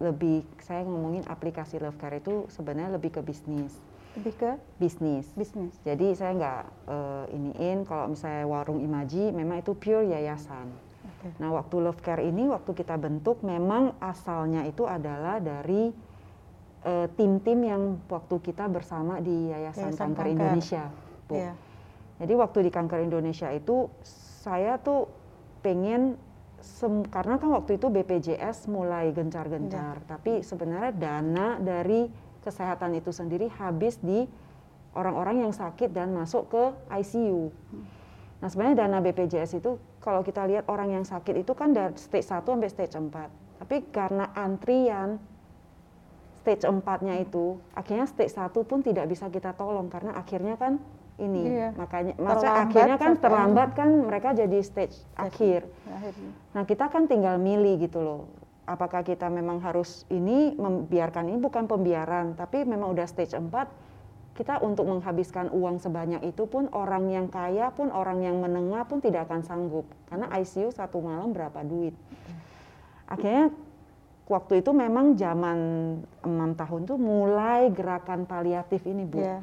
lebih 0.00 0.48
saya 0.64 0.80
ngomongin 0.88 1.28
aplikasi 1.28 1.76
love 1.76 2.00
care 2.00 2.24
itu 2.24 2.48
sebenarnya 2.48 2.96
lebih 2.96 3.12
ke 3.12 3.20
bisnis, 3.20 3.76
lebih 4.18 4.34
ke 4.34 4.50
bisnis. 4.82 5.30
bisnis 5.38 5.74
Jadi 5.86 6.14
saya 6.18 6.32
nggak 6.34 6.62
eh, 6.90 7.36
iniin 7.36 7.86
kalau 7.86 8.10
misalnya 8.10 8.44
warung 8.46 8.82
Imaji 8.82 9.30
memang 9.30 9.62
itu 9.62 9.72
pure 9.78 10.02
yayasan. 10.10 10.66
Oke. 11.06 11.28
Nah 11.38 11.54
waktu 11.54 11.76
love 11.78 12.02
care 12.02 12.24
ini 12.26 12.50
waktu 12.50 12.74
kita 12.74 12.98
bentuk 12.98 13.46
memang 13.46 13.94
asalnya 14.02 14.66
itu 14.66 14.82
adalah 14.84 15.38
dari 15.38 15.94
eh, 16.84 17.06
tim-tim 17.14 17.60
yang 17.62 17.82
waktu 18.08 18.40
kita 18.40 18.66
bersama 18.66 19.20
di 19.20 19.52
Yayasan, 19.52 19.92
Yayasan 19.94 20.10
Kanker, 20.10 20.24
Kanker. 20.26 20.34
Indonesia, 20.34 20.82
Bu. 21.28 21.34
Iya. 21.36 21.52
Jadi 22.20 22.32
waktu 22.36 22.58
di 22.68 22.70
Kanker 22.72 23.00
Indonesia 23.00 23.48
itu 23.48 23.88
saya 24.44 24.76
tuh 24.76 25.08
pengen 25.64 26.20
sem- 26.60 27.08
karena 27.08 27.40
kan 27.40 27.48
waktu 27.52 27.80
itu 27.80 27.88
BPJS 27.88 28.68
mulai 28.68 29.12
gencar-gencar, 29.12 30.04
tapi 30.04 30.44
sebenarnya 30.44 30.92
dana 30.92 31.56
dari 31.56 32.08
kesehatan 32.40 32.96
itu 32.96 33.12
sendiri 33.12 33.52
habis 33.60 34.00
di 34.00 34.24
orang-orang 34.96 35.46
yang 35.46 35.52
sakit 35.54 35.92
dan 35.94 36.10
masuk 36.10 36.50
ke 36.50 36.62
ICU. 36.90 37.52
Nah 38.40 38.48
sebenarnya 38.48 38.86
dana 38.88 38.98
BPJS 39.04 39.60
itu 39.60 39.76
kalau 40.00 40.24
kita 40.24 40.48
lihat 40.48 40.64
orang 40.66 40.96
yang 40.96 41.04
sakit 41.04 41.44
itu 41.44 41.52
kan 41.52 41.76
dari 41.76 41.92
stage 42.00 42.26
1 42.26 42.42
sampai 42.42 42.70
stage 42.72 42.96
4. 42.96 43.60
Tapi 43.60 43.76
karena 43.92 44.32
antrian 44.32 45.20
stage 46.40 46.64
4-nya 46.64 47.20
itu, 47.20 47.60
akhirnya 47.76 48.08
stage 48.08 48.32
1 48.32 48.48
pun 48.64 48.80
tidak 48.80 49.12
bisa 49.12 49.28
kita 49.28 49.52
tolong 49.52 49.92
karena 49.92 50.16
akhirnya 50.16 50.56
kan 50.56 50.80
ini. 51.20 51.42
Iya. 51.52 51.68
Makanya 51.76 52.16
maksudnya 52.16 52.40
Terlambat 52.40 52.64
akhirnya 52.64 52.96
kan 52.96 53.12
terlambat 53.20 53.70
kan 53.76 53.88
mereka 54.08 54.28
jadi 54.32 54.58
stage 54.64 54.96
akhir. 55.12 55.68
Akhirnya. 55.84 56.32
Nah, 56.56 56.62
kita 56.64 56.88
kan 56.88 57.04
tinggal 57.04 57.36
milih 57.36 57.76
gitu 57.84 58.00
loh. 58.00 58.24
Apakah 58.70 59.02
kita 59.02 59.26
memang 59.26 59.58
harus 59.58 60.06
ini 60.14 60.54
membiarkan 60.54 61.26
ini 61.26 61.42
bukan 61.42 61.66
pembiaran, 61.66 62.38
tapi 62.38 62.62
memang 62.62 62.94
udah 62.94 63.02
stage 63.10 63.34
4 63.34 63.50
kita 64.38 64.62
untuk 64.62 64.86
menghabiskan 64.86 65.50
uang 65.50 65.82
sebanyak 65.82 66.22
itu 66.22 66.46
pun 66.46 66.70
orang 66.70 67.10
yang 67.10 67.26
kaya 67.26 67.74
pun 67.74 67.90
orang 67.90 68.22
yang 68.22 68.38
menengah 68.38 68.86
pun 68.86 69.02
tidak 69.02 69.26
akan 69.26 69.42
sanggup 69.42 69.84
karena 70.06 70.30
ICU 70.38 70.70
satu 70.70 71.02
malam 71.02 71.34
berapa 71.34 71.60
duit. 71.66 71.92
Akhirnya 73.10 73.50
waktu 74.30 74.62
itu 74.62 74.70
memang 74.70 75.18
zaman 75.18 75.58
enam 76.22 76.50
tahun 76.54 76.86
tuh 76.86 76.96
mulai 76.96 77.74
gerakan 77.74 78.24
paliatif 78.24 78.86
ini 78.86 79.02
bu 79.02 79.18
Iya. 79.18 79.38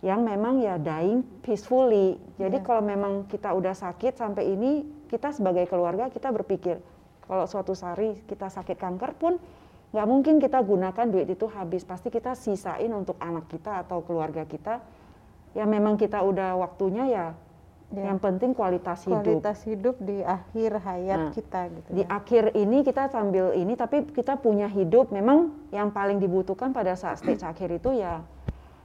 yang 0.00 0.24
memang 0.24 0.62
ya 0.62 0.78
dying 0.80 1.20
peacefully. 1.42 2.16
Jadi 2.38 2.62
Iya. 2.62 2.64
kalau 2.64 2.80
memang 2.86 3.26
kita 3.28 3.52
udah 3.52 3.74
sakit 3.76 4.16
sampai 4.16 4.46
ini, 4.56 4.86
kita 5.10 5.34
sebagai 5.34 5.66
keluarga 5.68 6.08
kita 6.08 6.30
berpikir 6.32 6.80
kalau 7.30 7.46
suatu 7.46 7.70
hari 7.78 8.18
kita 8.26 8.50
sakit 8.50 8.74
kanker 8.74 9.14
pun 9.14 9.38
nggak 9.94 10.06
mungkin 10.10 10.42
kita 10.42 10.58
gunakan 10.66 11.06
duit 11.06 11.30
itu 11.30 11.46
habis. 11.46 11.86
Pasti 11.86 12.10
kita 12.10 12.34
sisain 12.34 12.90
untuk 12.90 13.14
anak 13.22 13.46
kita 13.46 13.86
atau 13.86 14.02
keluarga 14.02 14.42
kita. 14.42 14.82
Ya 15.54 15.62
memang 15.62 15.94
kita 15.94 16.26
udah 16.26 16.58
waktunya 16.58 17.06
ya. 17.06 17.26
Iya. 17.90 18.14
Yang 18.14 18.18
penting 18.22 18.50
kualitas 18.54 19.02
hidup. 19.06 19.22
Kualitas 19.22 19.58
hidup 19.66 19.96
di 20.02 20.22
akhir 20.22 20.70
hayat 20.82 21.18
Nah, 21.18 21.32
kita 21.34 21.60
gitu. 21.70 21.88
Di 21.90 22.02
ya. 22.02 22.10
akhir 22.10 22.44
ini 22.54 22.86
kita 22.86 23.10
sambil 23.10 23.54
ini, 23.54 23.74
tapi 23.74 24.06
kita 24.10 24.38
punya 24.38 24.66
hidup. 24.70 25.10
Memang 25.10 25.54
yang 25.74 25.90
paling 25.90 26.22
dibutuhkan 26.22 26.70
pada 26.70 26.94
saat 26.94 27.18
stage 27.22 27.42
akhir 27.42 27.82
itu 27.82 27.94
ya 27.98 28.22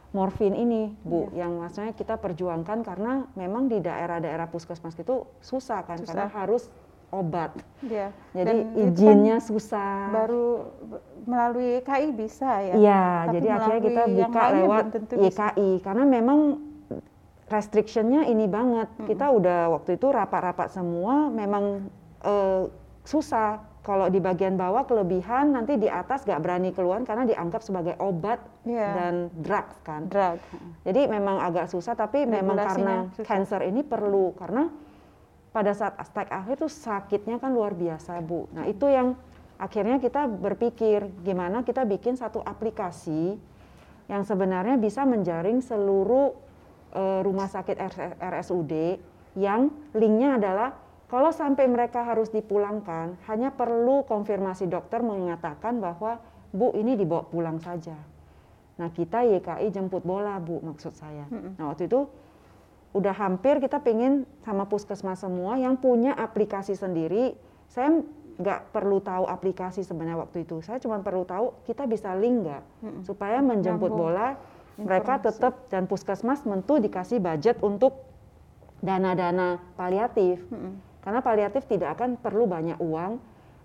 morfin 0.09 0.55
ini, 0.57 0.95
Bu, 1.03 1.27
Iya. 1.33 1.45
yang 1.45 1.59
maksudnya 1.59 1.91
kita 1.91 2.15
perjuangkan 2.17 2.87
karena 2.87 3.27
memang 3.35 3.67
di 3.67 3.83
daerah-daerah 3.83 4.47
puskesmas 4.47 4.95
itu 4.95 5.27
susah 5.43 5.83
kan, 5.83 5.99
Susah. 5.99 6.07
karena 6.07 6.25
harus 6.31 6.71
obat. 7.15 7.51
Iya. 7.79 8.11
Jadi 8.31 8.45
Dan 8.45 8.57
kan 8.75 8.81
izinnya 8.83 9.37
susah. 9.39 10.11
baru 10.11 10.47
melalui 11.25 11.81
KI 11.81 12.09
bisa 12.11 12.51
ya. 12.61 12.73
Iya, 12.75 13.05
jadi 13.33 13.47
akhirnya 13.49 13.81
kita 13.81 14.03
buka 14.11 14.41
lewat 14.53 14.83
bisa. 15.09 15.47
YKI 15.49 15.69
karena 15.81 16.03
memang 16.03 16.39
restrictionnya 17.45 18.25
ini 18.25 18.45
banget. 18.45 18.89
Kita 19.05 19.29
udah 19.29 19.69
waktu 19.71 19.97
itu 19.97 20.07
rapat-rapat 20.09 20.69
semua, 20.69 21.29
memang 21.29 21.89
eh, 22.21 22.63
susah. 23.05 23.61
Kalau 23.85 24.09
di 24.09 24.17
bagian 24.17 24.57
bawah 24.57 24.81
kelebihan, 24.81 25.53
nanti 25.53 25.77
di 25.77 25.85
atas 25.85 26.25
gak 26.25 26.41
berani 26.41 26.73
keluar 26.73 27.05
karena 27.05 27.21
dianggap 27.21 27.61
sebagai 27.61 27.93
obat 28.01 28.41
Iya. 28.65 28.89
dan 28.97 29.13
drugs 29.45 29.77
kan. 29.85 30.09
drug. 30.09 30.41
Jadi 30.81 31.05
memang 31.05 31.37
agak 31.37 31.69
susah, 31.69 31.93
tapi 31.93 32.25
memang 32.25 32.57
karena 32.57 33.05
susah. 33.13 33.25
cancer 33.29 33.61
ini 33.61 33.85
perlu 33.85 34.33
karena 34.41 34.73
pada 35.55 35.71
saat 35.71 35.95
stage 36.03 36.27
akhir 36.35 36.59
itu 36.59 36.67
sakitnya 36.67 37.39
kan 37.39 37.55
luar 37.55 37.71
biasa 37.71 38.19
bu. 38.19 38.51
Nah 38.51 38.67
itu 38.67 38.91
yang 38.91 39.15
akhirnya 39.55 40.03
kita 40.03 40.27
berpikir 40.27 41.07
gimana 41.23 41.63
kita 41.63 41.87
bikin 41.87 42.19
satu 42.19 42.43
aplikasi 42.43 43.39
yang 44.11 44.27
sebenarnya 44.27 44.75
bisa 44.75 45.07
menjaring 45.07 45.63
seluruh 45.63 46.35
eh, 46.91 47.23
rumah 47.23 47.47
sakit 47.47 47.79
RS 47.79 48.11
RSUD 48.19 48.73
yang 49.39 49.71
linknya 49.95 50.35
adalah 50.35 50.75
kalau 51.07 51.31
sampai 51.31 51.71
mereka 51.71 52.03
harus 52.03 52.27
dipulangkan 52.35 53.15
hanya 53.31 53.55
perlu 53.55 54.03
konfirmasi 54.03 54.67
dokter 54.67 54.99
mengatakan 54.99 55.79
bahwa 55.79 56.19
bu 56.51 56.75
ini 56.75 56.99
dibawa 56.99 57.23
pulang 57.31 57.63
saja. 57.63 57.95
Nah 58.75 58.91
kita 58.91 59.23
YKI 59.23 59.71
jemput 59.71 60.03
bola 60.03 60.35
bu 60.43 60.59
maksud 60.59 60.91
saya. 60.91 61.23
Nah 61.31 61.71
waktu 61.71 61.87
itu 61.87 62.11
udah 62.95 63.11
hampir 63.11 63.59
kita 63.59 63.83
pengen 63.83 64.23
sama 64.47 64.63
puskesmas 64.71 65.19
semua 65.19 65.59
yang 65.59 65.75
punya 65.75 66.15
aplikasi 66.15 66.79
sendiri. 66.79 67.35
Saya 67.67 67.99
nggak 68.39 68.71
perlu 68.71 69.03
tahu 69.03 69.27
aplikasi 69.27 69.83
sebenarnya 69.83 70.23
waktu 70.23 70.47
itu. 70.47 70.63
Saya 70.63 70.79
cuma 70.79 71.03
perlu 71.03 71.27
tahu 71.27 71.59
kita 71.67 71.83
bisa 71.91 72.15
link 72.15 72.47
nggak 72.47 72.63
supaya 73.03 73.43
menjemput 73.43 73.91
Nyambung 73.91 74.15
bola 74.15 74.27
mereka 74.79 75.19
informasi. 75.19 75.27
tetap 75.27 75.53
dan 75.67 75.83
puskesmas 75.91 76.39
tentu 76.47 76.79
dikasih 76.79 77.19
budget 77.19 77.59
untuk 77.59 77.99
dana-dana 78.79 79.59
paliatif. 79.75 80.39
Mm-mm. 80.47 80.79
Karena 81.03 81.19
paliatif 81.19 81.67
tidak 81.67 81.99
akan 81.99 82.17
perlu 82.17 82.47
banyak 82.47 82.79
uang, 82.81 83.19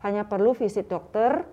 hanya 0.04 0.26
perlu 0.26 0.52
visit 0.52 0.90
dokter, 0.90 1.46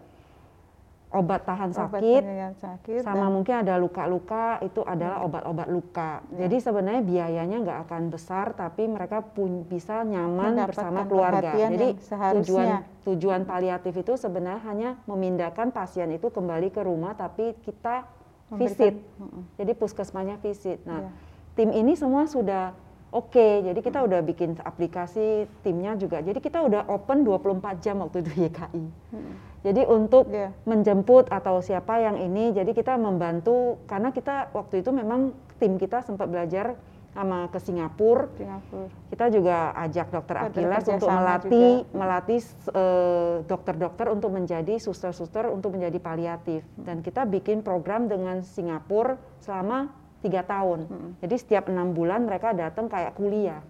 obat 1.08 1.48
tahan 1.48 1.72
Obat 1.72 1.80
sakit, 1.88 2.20
penyayang 2.20 2.56
sakit 2.60 3.00
sama 3.00 3.28
dan- 3.28 3.34
mungkin 3.34 3.56
ada 3.64 3.80
luka-luka 3.80 4.60
itu 4.60 4.84
adalah 4.84 5.24
obat-obat 5.24 5.68
luka. 5.68 6.20
Ya. 6.36 6.46
Jadi 6.46 6.58
sebenarnya 6.60 7.00
biayanya 7.00 7.58
nggak 7.64 7.80
akan 7.88 8.02
besar, 8.12 8.52
tapi 8.52 8.86
mereka 8.86 9.24
pun 9.24 9.64
bisa 9.64 10.04
nyaman 10.04 10.52
Mendapatkan 10.52 10.68
bersama 10.68 11.00
keluarga. 11.08 11.52
Jadi 11.56 11.96
tujuan 12.44 12.68
tujuan 13.08 13.42
paliatif 13.44 13.96
itu 13.96 14.14
sebenarnya 14.14 14.62
hanya 14.68 14.90
memindahkan 15.08 15.72
pasien 15.72 16.12
itu 16.12 16.28
kembali 16.28 16.70
ke 16.70 16.84
rumah, 16.84 17.16
tapi 17.16 17.56
kita 17.64 18.04
Memberikan- 18.48 18.60
visit. 18.60 18.96
Mm-mm. 19.16 19.44
Jadi 19.56 19.72
puskesmasnya 19.74 20.36
visit. 20.40 20.84
Nah, 20.84 21.08
Iya. 21.08 21.12
tim 21.56 21.70
ini 21.72 21.96
semua 21.96 22.28
sudah 22.28 22.76
oke. 23.12 23.48
Jadi 23.64 23.80
kita 23.80 24.04
udah 24.04 24.20
bikin 24.22 24.58
aplikasi 24.62 25.46
timnya 25.62 25.96
juga. 25.96 26.20
Jadi 26.20 26.40
kita 26.40 26.64
udah 26.64 26.88
open 26.88 27.24
24 27.24 27.84
jam 27.84 28.04
waktu 28.04 28.24
itu 28.24 28.48
YKI. 28.48 28.86
Mm-mm. 29.14 29.36
Jadi 29.66 29.82
untuk 29.84 30.30
Iya. 30.30 30.54
menjemput 30.64 31.28
atau 31.28 31.60
siapa 31.60 32.00
yang 32.00 32.16
ini, 32.16 32.54
jadi 32.54 32.72
kita 32.72 32.96
membantu 32.96 33.82
karena 33.90 34.14
kita 34.14 34.54
waktu 34.54 34.80
itu 34.86 34.94
memang 34.94 35.34
tim 35.60 35.76
kita 35.76 36.06
sempat 36.06 36.30
belajar 36.30 36.78
sama 37.18 37.50
ke 37.50 37.58
Singapura. 37.58 38.30
Singapura. 38.38 38.94
Kita 39.10 39.26
juga 39.34 39.74
ajak 39.74 40.08
dokter 40.14 40.36
Akilas 40.38 40.86
untuk 40.86 41.10
melatih 41.10 41.72
juga. 41.82 41.98
melatih 41.98 42.40
eh, 42.70 43.36
dokter-dokter 43.50 44.06
untuk 44.14 44.30
menjadi 44.30 44.78
suster-suster 44.78 45.50
untuk 45.50 45.74
menjadi 45.74 45.98
paliatif. 45.98 46.62
Dan 46.78 47.02
kita 47.02 47.26
bikin 47.26 47.66
program 47.66 48.06
dengan 48.06 48.46
Singapura 48.46 49.18
selama 49.42 49.90
tiga 50.22 50.42
tahun. 50.42 50.90
Mm-mm. 50.90 51.12
Jadi 51.22 51.36
setiap 51.38 51.70
enam 51.70 51.94
bulan 51.94 52.26
mereka 52.26 52.54
datang 52.54 52.90
kayak 52.90 53.14
kuliah. 53.14 53.62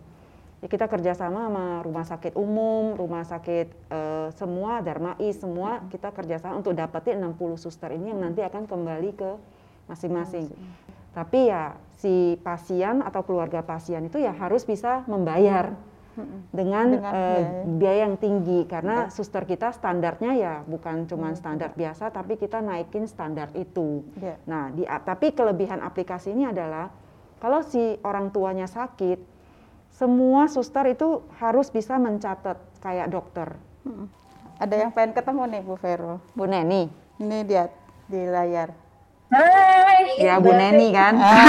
Ya, 0.57 0.67
kita 0.67 0.89
kerjasama 0.89 1.47
sama 1.47 1.65
rumah 1.85 2.05
sakit 2.07 2.33
umum, 2.33 2.97
rumah 2.97 3.21
sakit 3.21 3.67
eh, 3.69 4.27
semua, 4.33 4.81
Darmais 4.81 5.37
semua, 5.37 5.85
kita 5.93 6.09
kerjasama 6.09 6.57
untuk 6.57 6.73
dapetin 6.73 7.21
60 7.21 7.61
suster 7.61 7.93
ini 7.93 8.09
yang 8.09 8.21
nanti 8.25 8.41
akan 8.41 8.65
kembali 8.65 9.11
ke 9.13 9.31
masing-masing. 9.85 10.49
Tapi 11.13 11.49
ya 11.49 11.77
si 11.97 12.37
pasien 12.41 13.05
atau 13.05 13.21
keluarga 13.21 13.61
pasien 13.61 14.05
itu 14.05 14.17
ya 14.21 14.33
harus 14.33 14.65
bisa 14.65 15.05
membayar 15.05 15.73
Mm-mm. 15.73 15.96
Dengan, 16.49 16.85
Dengan 16.97 17.13
eh, 17.13 17.37
biaya. 17.37 17.63
biaya 17.77 17.99
yang 18.09 18.15
tinggi 18.17 18.59
karena 18.65 19.05
Ya. 19.05 19.13
suster 19.13 19.45
kita 19.45 19.69
standarnya 19.69 20.31
ya 20.33 20.53
bukan 20.65 21.05
cuma 21.05 21.31
standar 21.37 21.71
biasa 21.73 22.09
tapi 22.09 22.35
kita 22.35 22.57
naikin 22.59 23.05
standar 23.05 23.53
itu. 23.53 24.01
Iya. 24.17 24.35
Nah, 24.49 24.73
di, 24.73 24.83
tapi 24.83 25.31
kelebihan 25.31 25.79
aplikasi 25.79 26.33
ini 26.33 26.49
adalah 26.49 26.89
kalau 27.37 27.61
si 27.61 28.01
orang 28.01 28.33
tuanya 28.33 28.65
sakit, 28.65 29.21
semua 29.93 30.49
suster 30.49 30.89
itu 30.89 31.21
harus 31.37 31.69
bisa 31.69 31.97
mencatat 31.97 32.57
kayak 32.81 33.09
dokter. 33.09 33.53
Ada 34.57 34.73
yang 34.73 34.91
pengen 34.91 35.13
ketemu 35.13 35.41
nih 35.53 35.61
Bu 35.61 35.75
Vero. 35.77 36.17
Bu 36.33 36.49
Neni, 36.49 36.89
Ini 37.17 37.37
dia 37.45 37.69
di 38.05 38.25
layar. 38.25 38.73
Hai. 39.27 40.23
ya 40.23 40.39
Bu 40.39 40.55
Neni 40.55 40.87
kan. 40.95 41.13
Ah. 41.19 41.43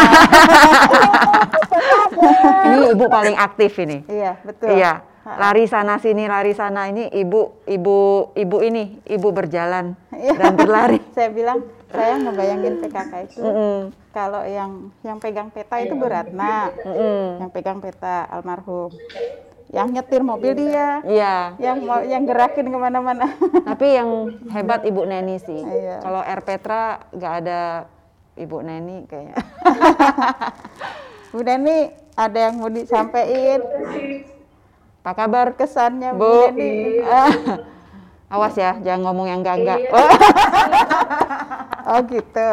ini 2.67 2.79
ibu 2.91 3.05
paling 3.07 3.37
aktif 3.39 3.79
ini. 3.79 4.03
Iya, 4.11 4.35
betul. 4.43 4.75
Iya, 4.75 5.03
lari 5.39 5.65
sana 5.71 6.03
sini, 6.03 6.27
lari 6.27 6.53
sana 6.59 6.91
ini 6.91 7.07
ibu, 7.15 7.63
ibu, 7.71 8.31
ibu 8.35 8.57
ini, 8.67 8.99
ibu 9.07 9.29
berjalan 9.31 9.95
Iya. 10.11 10.35
dan 10.35 10.53
berlari. 10.59 10.99
Saya 11.17 11.31
bilang, 11.31 11.63
saya 11.89 12.21
ngebayangin 12.21 12.85
PKK 12.85 13.13
itu 13.33 13.41
Mm-mm, 13.41 13.79
kalau 14.13 14.45
yang 14.45 14.93
yang 15.01 15.17
pegang 15.17 15.49
peta 15.49 15.81
itu 15.81 15.97
berat. 15.97 16.29
Nah, 16.35 16.69
mm-mm. 16.85 17.47
yang 17.47 17.51
pegang 17.55 17.79
peta 17.81 18.29
almarhum. 18.29 18.93
Yang 19.69 19.89
nyetir 19.93 20.23
mobil 20.25 20.53
dia, 20.57 21.05
Iya, 21.05 21.53
yang 21.61 21.85
mau 21.85 22.01
yang 22.01 22.25
gerakin 22.25 22.73
ke 22.73 22.79
mana-mana. 22.81 23.29
tapi 23.69 24.01
yang 24.01 24.09
hebat 24.49 24.81
ibu 24.89 25.05
Neni 25.05 25.37
sih. 25.37 25.61
Iya. 25.61 26.01
Kalau 26.01 26.25
R 26.25 26.41
Petra 26.41 27.05
nggak 27.13 27.35
ada 27.45 27.85
ibu 28.41 28.65
Neni 28.65 29.05
kayaknya. 29.05 29.37
Bu 31.29 31.45
Neni, 31.45 31.93
ada 32.17 32.49
yang 32.49 32.57
mau 32.57 32.73
disampaikan 32.73 33.61
Apa 35.05 35.13
kabar? 35.13 35.53
kesannya 35.53 36.17
Bu, 36.17 36.25
Bu. 36.25 36.57
Neni? 36.57 37.05
Awas 38.33 38.57
ya, 38.57 38.77
jangan 38.81 39.09
ngomong 39.09 39.29
yang 39.29 39.41
enggak-enggak. 39.45 39.89
Oh 41.89 42.01
gitu. 42.09 42.49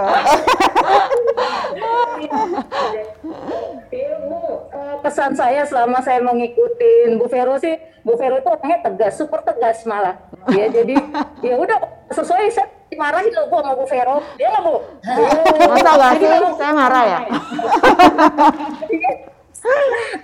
Pesan 5.05 5.37
saya 5.37 5.61
selama 5.69 6.01
saya 6.01 6.17
mengikuti 6.17 7.13
Bu 7.13 7.29
Vero 7.29 7.61
sih, 7.61 7.77
Bu 8.01 8.17
Vero 8.17 8.41
itu 8.41 8.49
orangnya 8.49 8.89
tegas, 8.89 9.13
super 9.13 9.45
tegas 9.45 9.85
malah. 9.85 10.17
Ya 10.49 10.65
jadi 10.65 10.97
ya 11.45 11.61
udah 11.61 11.77
sesuai 12.09 12.49
saya 12.49 12.65
dimarahin 12.89 13.29
loh 13.29 13.45
Bu 13.53 13.61
sama 13.61 13.77
Bu 13.77 13.85
Vero. 13.85 14.17
Dia 14.33 14.49
lah 14.49 14.65
Bu. 14.65 14.81
Masa 15.69 15.91
nggak 15.93 16.13
sih? 16.17 16.29
Saya 16.57 16.73
marah 16.73 17.03
ya? 17.05 17.19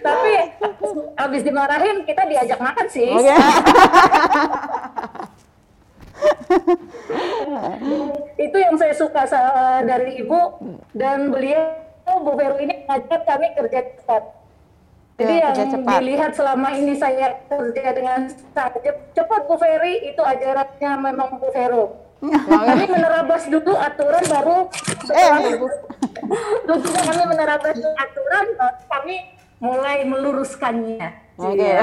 Tapi 0.01 0.33
habis 1.13 1.41
dimarahin 1.45 2.01
kita 2.01 2.25
diajak 2.25 2.57
makan 2.57 2.85
sih. 2.89 3.13
Oke. 3.13 3.37
Itu 8.41 8.57
yang 8.57 8.81
saya 8.81 8.97
suka 8.97 9.29
dari 9.85 10.25
ibu 10.25 10.57
dan 10.97 11.29
beliau 11.29 11.69
Bu 12.25 12.33
Vero 12.33 12.57
ini 12.57 12.81
ngajak 12.89 13.29
kami 13.29 13.53
kerja 13.53 13.85
cepat. 14.01 14.40
Jadi 15.21 15.35
Ya, 15.35 15.49
yang 15.51 15.69
cepat. 15.71 15.97
dilihat 15.99 16.31
selama 16.33 16.69
ini 16.71 16.93
saya 16.93 17.27
kerja 17.45 17.85
dengan 17.91 18.19
sangat 18.51 18.81
cep- 18.81 19.05
cepat 19.13 19.41
Bu 19.43 19.55
Ferry 19.55 19.93
itu 20.07 20.19
ajarannya 20.19 20.91
memang 20.99 21.37
Bu 21.37 21.49
Vero. 21.49 21.85
kami 22.47 22.85
menerabas 22.85 23.45
dulu 23.45 23.73
aturan 23.73 24.21
baru 24.23 24.57
Eh, 25.07 25.29
begitu 25.33 25.65
kami 27.07 27.23
menerabas 27.25 27.73
aturan 27.75 28.45
kami 28.87 29.15
mulai 29.57 30.01
meluruskannya. 30.03 31.09
Oke. 31.35 31.57
Iya. 31.57 31.81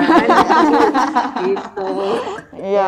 gitu. 1.44 1.90
Iya. 2.54 2.86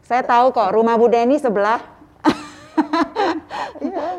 Saya 0.00 0.22
tahu 0.22 0.50
kok 0.50 0.70
rumah 0.70 0.94
Bu 0.94 1.06
Deni 1.06 1.36
sebelah. 1.36 1.78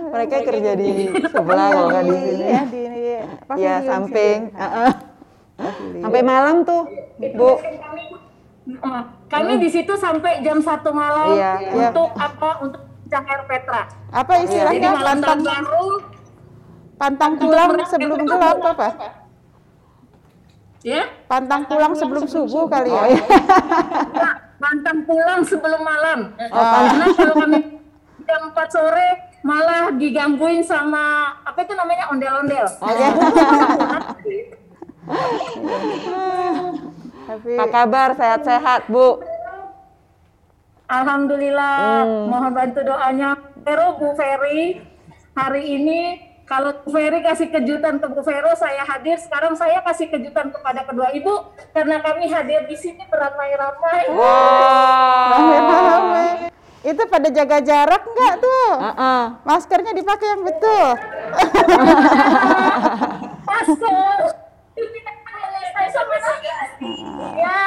Mereka 0.06 0.38
kerja 0.43 0.72
di 0.74 0.91
sebelah 1.24 1.67
kalau 1.72 2.04
di 2.04 2.13
sini. 2.13 2.43
Iya, 2.43 2.62
di 2.67 2.82
Ya 2.84 3.22
pavilion 3.46 3.82
samping. 3.86 4.39
sini. 4.46 4.60
Heeh. 4.60 4.91
Sampai 6.02 6.22
malam 6.26 6.66
tuh, 6.66 6.89
Bu. 7.38 7.62
Uh, 8.63 9.04
Kami 9.28 9.60
di 9.60 9.68
situ 9.68 9.92
sampai 10.00 10.39
jam 10.39 10.63
satu 10.63 10.96
malam 10.96 11.36
Iya, 11.36 11.52
iya. 11.60 11.92
untuk 11.92 12.10
apa? 12.16 12.50
Untuk 12.63 12.82
air 13.13 13.42
Petra. 13.46 13.84
Apa 14.10 14.32
Jadi 14.42 14.46
istilahnya 14.50 14.89
malam 14.96 15.18
pantang 15.22 15.42
baru 15.44 15.86
pantang 16.98 17.34
pulang 17.38 17.70
sebelum 17.86 18.20
gelap 18.26 18.58
apa? 18.63 18.88
ya 20.82 21.04
Pantang 21.30 21.62
pulang 21.70 21.94
sebelum 21.94 22.26
subuh 22.26 22.66
kali 22.66 22.89
ya. 22.89 23.04
Nah, 24.18 24.34
pantang 24.58 25.00
pulang 25.06 25.42
sebelum 25.46 25.82
malam. 25.84 26.20
Karena 26.39 27.06
kalau 27.13 27.36
kami 27.38 27.60
jam 28.24 28.42
4 28.50 28.56
sore 28.72 29.10
malah 29.44 29.92
digangguin 29.92 30.63
sama 30.63 31.36
apa 31.44 31.60
itu 31.68 31.74
namanya 31.76 32.08
ondel-ondel. 32.10 32.66
Tapi 37.24 37.52
Apa 37.60 37.66
kabar? 37.72 38.16
Sehat-sehat, 38.16 38.88
Bu? 38.88 39.20
Alhamdulillah, 40.88 42.06
mohon 42.28 42.52
bantu 42.54 42.86
doanya. 42.86 43.39
Vero 43.63 43.96
Bu 43.96 44.12
Ferry, 44.20 44.84
hari 45.32 45.63
ini 45.80 46.20
kalau 46.44 46.76
Bu 46.84 46.92
Ferry 46.92 47.24
kasih 47.24 47.48
kejutan 47.50 47.98
ke 47.98 48.08
Bu 48.12 48.22
Vero, 48.22 48.52
saya 48.54 48.84
hadir. 48.84 49.16
Sekarang 49.18 49.56
saya 49.56 49.80
kasih 49.82 50.12
kejutan 50.12 50.52
kepada 50.52 50.84
kedua 50.84 51.10
ibu 51.16 51.50
karena 51.72 52.04
kami 52.04 52.28
hadir 52.28 52.68
di 52.68 52.76
sini 52.76 53.02
beramai-ramai. 53.08 54.02
Wow. 54.12 55.32
rame-rame. 55.32 56.28
Itu 56.84 57.08
pada 57.08 57.32
jaga 57.32 57.63
jarak 57.63 58.04
nggak 58.04 58.34
tuh? 58.44 58.70
Heeh. 58.84 59.24
Maskernya 59.48 59.96
dipakai 59.96 60.28
yang 60.36 60.44
betul. 60.44 60.88
Masuk. 63.48 64.43
Ya, 67.38 67.60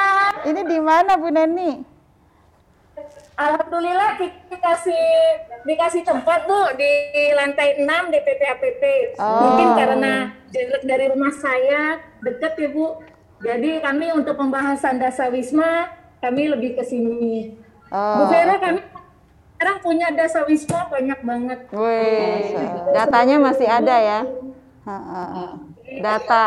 Ini 0.47 0.61
di 0.67 0.79
mana 0.79 1.15
Bu 1.17 1.29
Neni? 1.31 1.97
Alhamdulillah 3.37 4.17
dikasih 4.49 5.05
dikasih 5.61 6.01
tempat 6.01 6.49
bu 6.49 6.73
di 6.73 6.89
lantai 7.37 7.77
6 7.77 7.85
DPP 7.85 8.41
APP. 8.41 8.83
Oh. 9.21 9.45
Mungkin 9.45 9.67
karena 9.77 10.13
jarak 10.49 10.81
dari 10.81 11.05
rumah 11.13 11.33
saya 11.37 12.01
dekat 12.25 12.57
ya 12.57 12.69
bu. 12.73 12.97
Jadi 13.45 13.77
kami 13.85 14.09
untuk 14.17 14.33
pembahasan 14.33 14.97
dasar 14.97 15.29
wisma 15.29 15.93
kami 16.17 16.49
lebih 16.49 16.81
ke 16.81 16.83
sini. 16.87 17.53
Oh. 17.93 18.25
Bu 18.25 18.33
Vera 18.33 18.57
kami 18.57 18.81
sekarang 19.57 19.77
punya 19.85 20.07
dasar 20.17 20.41
wisma 20.49 20.89
banyak 20.89 21.19
banget. 21.21 21.59
Wih, 21.77 22.57
datanya 22.93 23.37
masih 23.37 23.69
ada 23.69 23.95
ya? 24.01 24.19
Data. 26.01 26.43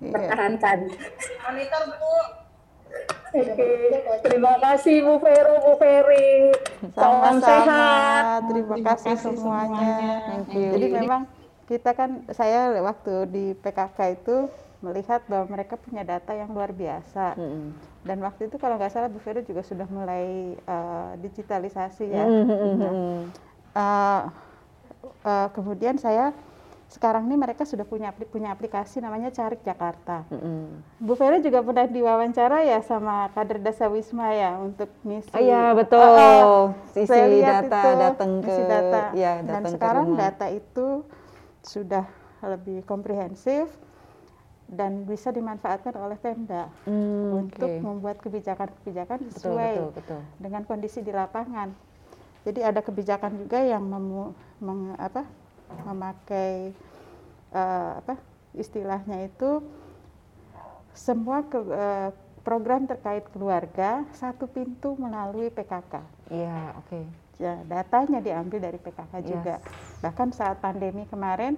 Iya. 0.00 0.12
Pertahankan. 0.16 0.78
Monitor 1.44 1.82
bu. 2.00 2.14
Oke, 3.30 3.70
terima 4.26 4.58
kasih 4.58 5.06
Bu 5.06 5.22
Vero, 5.22 5.54
Bu 5.62 5.72
Ferry. 5.78 6.50
Salam 6.98 7.38
sehat. 7.38 8.50
Terima 8.50 8.76
kasih 8.82 9.14
semuanya. 9.22 9.94
Thank 10.26 10.50
you. 10.58 10.70
Jadi 10.74 10.86
memang 10.90 11.22
kita 11.70 11.94
kan 11.94 12.26
saya 12.34 12.74
waktu 12.82 13.30
di 13.30 13.44
PKK 13.62 13.98
itu 14.18 14.50
melihat 14.82 15.22
bahwa 15.30 15.46
mereka 15.54 15.78
punya 15.78 16.02
data 16.02 16.34
yang 16.34 16.50
luar 16.50 16.74
biasa. 16.74 17.38
Mm-mm. 17.38 17.76
Dan 18.02 18.18
waktu 18.24 18.48
itu 18.50 18.56
kalau 18.58 18.80
nggak 18.80 18.90
salah 18.90 19.12
Bu 19.12 19.22
Vero 19.22 19.44
juga 19.44 19.62
sudah 19.62 19.86
mulai 19.86 20.58
eh, 20.58 21.10
digitalisasi 21.22 22.06
ya. 22.10 22.24
Mm-mm. 22.26 23.30
Eh, 23.76 24.22
eh, 25.22 25.48
kemudian 25.54 25.94
saya 26.00 26.34
sekarang 26.90 27.30
ini 27.30 27.38
mereka 27.38 27.62
sudah 27.62 27.86
punya 27.86 28.10
punya 28.10 28.50
aplikasi 28.50 28.98
namanya 28.98 29.30
Carik 29.30 29.62
Jakarta. 29.62 30.26
Mm-mm. 30.26 30.82
Bu 30.98 31.14
Vera 31.14 31.38
juga 31.38 31.62
pernah 31.62 31.86
diwawancara 31.86 32.66
ya 32.66 32.82
sama 32.82 33.30
kader 33.30 33.62
Dasa 33.62 33.86
Wisma 33.86 34.34
ya 34.34 34.58
untuk 34.58 34.90
ngisi. 35.06 35.30
Oh 35.30 35.38
iya, 35.38 35.70
betul. 35.70 36.02
Oh, 36.02 36.18
oh. 36.18 36.64
Isi 36.90 37.06
Saya 37.06 37.30
lihat 37.30 37.62
data, 37.64 37.78
itu, 37.78 37.90
datang 37.96 38.32
ke- 38.42 38.66
data. 38.66 39.00
ya, 39.14 39.32
Dan 39.38 39.62
sekarang 39.70 40.06
rumah. 40.10 40.18
data 40.18 40.46
itu 40.50 41.06
sudah 41.62 42.04
lebih 42.42 42.82
komprehensif 42.82 43.70
dan 44.66 45.02
bisa 45.02 45.30
dimanfaatkan 45.30 45.94
oleh 45.94 46.18
Pemda 46.18 46.70
Hmm, 46.82 47.46
untuk 47.46 47.70
oke. 47.70 47.82
membuat 47.82 48.18
kebijakan-kebijakan 48.18 49.18
Betul, 49.20 49.30
sesuai 49.30 49.74
betul, 49.78 49.94
betul. 49.94 50.20
dengan 50.38 50.62
kondisi 50.66 51.00
di 51.00 51.10
lapangan. 51.10 51.70
Jadi 52.42 52.60
ada 52.60 52.80
kebijakan 52.80 53.36
juga 53.36 53.60
yang 53.60 53.84
memu, 53.84 54.32
meng- 54.58 54.96
apa, 54.96 55.22
memakai 55.84 56.72
eh, 57.50 57.92
apa 57.98 58.14
istilahnya 58.54 59.26
itu 59.26 59.62
semua 60.92 61.42
ke, 61.42 61.58
eh, 61.60 62.10
program 62.40 62.88
terkait 62.88 63.22
keluarga 63.30 64.02
satu 64.10 64.48
pintu 64.48 64.96
melalui 64.96 65.52
PKK. 65.52 66.02
Iya, 66.32 66.74
oke. 66.78 67.00
Ya, 67.40 67.56
datanya 67.64 68.20
diambil 68.20 68.60
dari 68.60 68.76
PKK 68.76 69.12
Yes. 69.18 69.26
juga. 69.28 69.54
Bahkan 70.00 70.28
saat 70.32 70.58
pandemi 70.58 71.04
kemarin 71.06 71.56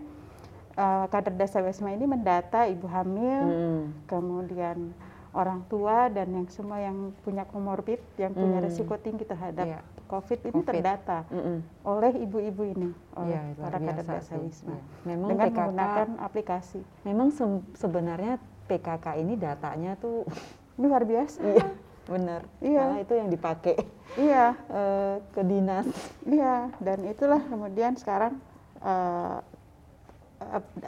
eh, 0.72 1.04
kader 1.06 1.36
Dasa 1.36 1.60
Wisma 1.60 1.92
ini 1.92 2.08
mendata 2.08 2.64
ibu 2.64 2.88
hamil, 2.88 3.44
Mm. 3.44 3.84
kemudian 4.08 4.96
orang 5.32 5.60
tua 5.68 6.08
dan 6.08 6.32
yang 6.32 6.48
semua 6.48 6.80
yang 6.80 7.12
punya 7.20 7.44
komorbid, 7.44 8.00
yang 8.16 8.32
punya 8.32 8.56
Hmm. 8.56 8.68
risiko 8.68 8.96
tinggi 8.96 9.24
terhadap 9.24 9.64
Iya. 9.68 9.80
COVID 10.12 10.38
ini 10.44 10.52
COVID. 10.54 10.68
terdata 10.68 11.18
Mm-mm. 11.26 11.58
oleh 11.82 12.12
ibu-ibu 12.20 12.62
ini, 12.68 12.90
oleh 13.16 13.32
luar 13.56 13.64
para 13.64 13.78
kader 13.80 14.20
sih. 14.20 14.36
Wisma. 14.36 14.68
Iya. 14.68 14.82
Memang 15.08 15.28
dengan 15.30 15.40
PKK 15.42 15.56
menggunakan 15.56 16.08
aplikasi. 16.20 16.80
Memang 17.02 17.28
se- 17.32 17.64
sebenarnya 17.74 18.36
PKK 18.68 19.06
ini 19.16 19.34
datanya 19.34 19.96
tuh 19.96 20.28
Luar 20.76 21.04
biasa. 21.04 21.40
iya, 21.42 21.64
benar. 22.04 22.40
Iya. 22.58 22.82
Malah 22.86 23.00
itu 23.00 23.14
yang 23.14 23.28
dipakai 23.28 23.76
Iya, 24.14 24.46
eh, 24.80 25.14
ke 25.30 25.42
dinas. 25.42 25.88
iya. 26.22 26.68
Dan 26.76 27.04
itulah 27.04 27.40
kemudian 27.40 27.96
sekarang 27.96 28.36
eh, 28.78 29.38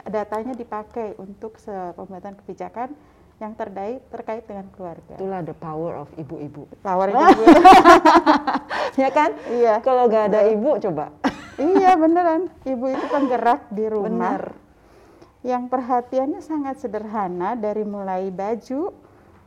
datanya 0.05 0.51
dipakai 0.51 1.15
untuk 1.15 1.57
pembuatan 1.95 2.35
kebijakan 2.35 2.91
yang 3.35 3.51
terdai 3.51 3.99
terkait 4.07 4.47
dengan 4.47 4.63
keluarga. 4.71 5.19
Itulah 5.19 5.43
the 5.43 5.51
power 5.51 5.99
of 5.99 6.09
ibu-ibu. 6.15 6.63
Power 6.79 7.07
itu 7.11 7.19
ya 9.03 9.09
kan? 9.11 9.35
Iya. 9.51 9.83
Kalau 9.83 10.07
nggak 10.07 10.31
ada 10.31 10.41
ibu 10.47 10.79
coba. 10.79 11.11
iya 11.75 11.99
beneran. 11.99 12.47
Ibu 12.63 12.85
itu 12.95 13.05
penggerak 13.11 13.67
di 13.71 13.85
rumah. 13.91 14.09
Benar. 14.39 14.43
Yang 15.45 15.63
perhatiannya 15.69 16.41
sangat 16.41 16.81
sederhana 16.81 17.53
dari 17.53 17.85
mulai 17.85 18.33
baju, 18.33 18.89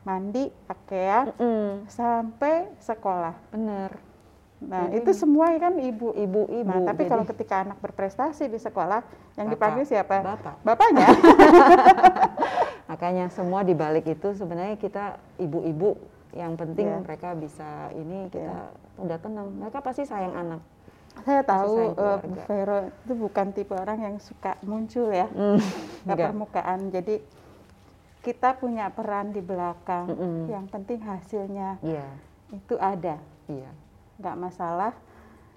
mandi, 0.07 0.47
pakaian, 0.63 1.33
Mm, 1.35 1.89
sampai 1.91 2.71
sekolah. 2.79 3.35
benar. 3.51 3.91
Nah, 4.59 4.91
itu 4.91 5.15
semua 5.15 5.47
kan 5.55 5.79
ibu. 5.79 6.11
Ibu-ibu. 6.11 6.67
Nah, 6.67 6.83
tapi 6.83 7.07
jadi 7.07 7.11
kalau 7.15 7.23
ketika 7.23 7.63
anak 7.63 7.79
berprestasi 7.79 8.51
di 8.51 8.59
sekolah, 8.59 8.99
yang 9.39 9.47
Bapak. 9.47 9.55
dipanggil 9.55 9.83
siapa? 9.87 10.15
Bapak. 10.19 10.55
Bapaknya. 10.67 11.07
Makanya 12.89 13.29
semua 13.29 13.61
di 13.61 13.77
balik 13.77 14.09
itu 14.09 14.33
sebenarnya 14.33 14.73
kita 14.75 15.05
ibu-ibu 15.37 15.93
yang 16.33 16.57
penting 16.57 16.89
Iya. 16.89 17.01
mereka 17.05 17.37
bisa 17.37 17.93
ini 17.93 18.33
kita 18.33 18.73
udah 18.97 19.17
tenang. 19.21 19.47
Mereka 19.61 19.77
pasti 19.79 20.09
sayang 20.09 20.33
anak. 20.33 20.61
Saya 21.21 21.41
tahu 21.45 21.93
Bu 21.93 21.93
keluarga. 21.93 22.41
Vero 22.49 22.77
itu 22.89 23.13
bukan 23.13 23.47
tipe 23.53 23.73
orang 23.73 23.99
yang 23.99 24.15
suka 24.17 24.57
muncul 24.65 25.09
ya 25.09 25.29
Mm, 25.29 25.57
ke 26.09 26.13
permukaan. 26.17 26.79
Jadi 26.89 27.15
kita 28.19 28.57
punya 28.57 28.89
peran 28.89 29.31
di 29.31 29.41
belakang. 29.41 30.09
Mm-mm. 30.09 30.49
Yang 30.49 30.65
penting 30.69 30.99
hasilnya 31.01 31.77
Iya, 31.85 32.07
itu 32.51 32.75
ada, 32.77 33.21
iya. 33.45 33.69
nggak 34.17 34.35
masalah. 34.37 34.93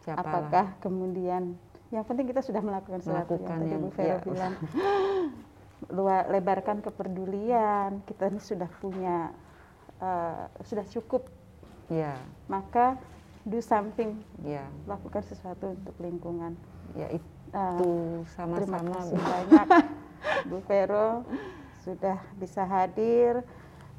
Siapa 0.03 0.21
Apakah 0.21 0.67
kemudian 0.83 1.55
yang 1.89 2.05
penting 2.05 2.27
kita 2.29 2.43
sudah 2.43 2.61
melakukan 2.61 3.01
sesuatu 3.01 3.39
yang 3.39 3.47
tadi 3.47 3.77
Bu 3.77 3.89
Vero 3.93 4.05
iya. 4.05 4.17
bilang. 4.21 4.55
luar 5.91 6.31
lebarkan 6.31 6.85
kepedulian. 6.85 8.05
Kita 8.07 8.31
ini 8.31 8.39
sudah 8.39 8.71
punya 8.79 9.33
uh, 9.99 10.47
sudah 10.63 10.87
cukup. 10.87 11.27
Ya 11.91 12.15
maka 12.47 13.01
do 13.43 13.59
something. 13.59 14.23
Ya 14.47 14.69
lakukan 14.87 15.27
sesuatu 15.27 15.75
untuk 15.75 15.97
lingkungan. 15.99 16.55
Ya 16.95 17.11
itu 17.11 17.33
Uh, 17.53 18.25
sama-sama 18.33 18.81
terima 18.81 18.81
kasih 18.97 19.21
banyak 19.21 19.67
Bu 20.49 20.65
Vero 20.65 21.21
sudah 21.85 22.17
bisa 22.41 22.65
hadir 22.65 23.45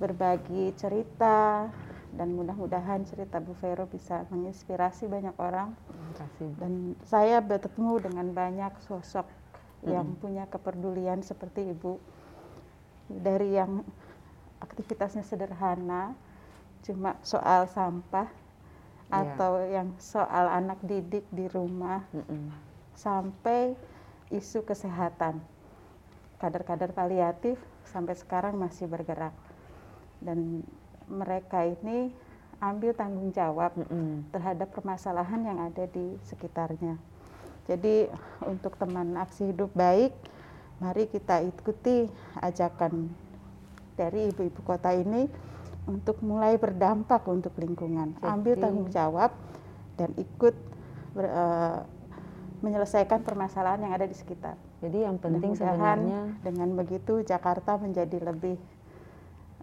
berbagi 0.01 0.73
cerita 0.73 1.69
dan 2.17 2.33
mudah-mudahan 2.33 3.05
cerita 3.05 3.37
Bu 3.37 3.53
Vero 3.61 3.85
bisa 3.85 4.25
menginspirasi 4.33 5.05
banyak 5.05 5.37
orang. 5.37 5.77
Terima 5.85 6.13
kasih. 6.17 6.49
dan 6.57 6.73
saya 7.05 7.37
bertemu 7.45 7.93
dengan 8.01 8.27
banyak 8.33 8.73
sosok 8.89 9.29
yang 9.83 10.15
punya 10.19 10.47
kepedulian 10.47 11.19
seperti 11.21 11.75
Ibu 11.75 11.99
dari 13.11 13.55
yang 13.55 13.83
aktivitasnya 14.63 15.27
sederhana 15.27 16.15
cuma 16.83 17.19
soal 17.23 17.67
sampah 17.67 18.43
Iya. 19.13 19.37
atau 19.37 19.51
yang 19.69 19.93
soal 20.01 20.49
anak 20.49 20.81
didik 20.81 21.21
di 21.29 21.45
rumah 21.45 22.01
Mm-mm. 22.09 22.49
sampai 22.97 23.77
isu 24.33 24.65
kesehatan. 24.65 25.37
Kader-kader 26.41 26.89
paliatif 26.91 27.61
sampai 27.85 28.17
sekarang 28.17 28.57
masih 28.57 28.89
bergerak. 28.89 29.31
Dan 30.17 30.65
mereka 31.05 31.61
ini 31.61 32.09
ambil 32.57 32.97
tanggung 32.97 33.29
jawab 33.29 33.77
Mm-mm. 33.77 34.33
terhadap 34.33 34.73
permasalahan 34.73 35.45
yang 35.45 35.59
ada 35.61 35.85
di 35.85 36.17
sekitarnya. 36.25 36.97
Jadi 37.63 38.11
untuk 38.43 38.75
teman 38.75 39.15
aksi 39.15 39.55
hidup 39.55 39.71
baik, 39.71 40.11
mari 40.83 41.07
kita 41.07 41.39
ikuti 41.47 42.11
ajakan 42.43 43.07
dari 43.95 44.27
ibu-ibu 44.33 44.59
kota 44.67 44.91
ini 44.91 45.29
untuk 45.87 46.19
mulai 46.23 46.59
berdampak 46.59 47.23
untuk 47.27 47.55
lingkungan. 47.59 48.19
Ambil 48.23 48.55
Jadi- 48.55 48.63
tanggung 48.63 48.89
jawab 48.91 49.31
dan 49.95 50.09
ikut 50.19 50.55
ber- 51.15 51.31
eh, 51.31 51.79
menyelesaikan 52.63 53.27
permasalahan 53.27 53.83
yang 53.83 53.93
ada 53.93 54.07
di 54.07 54.15
sekitar. 54.15 54.55
Jadi 54.79 55.03
yang 55.03 55.19
penting 55.19 55.51
sebenarnya 55.55 56.39
dengan 56.39 56.71
begitu 56.79 57.19
Jakarta 57.23 57.75
menjadi 57.75 58.19
lebih 58.23 58.55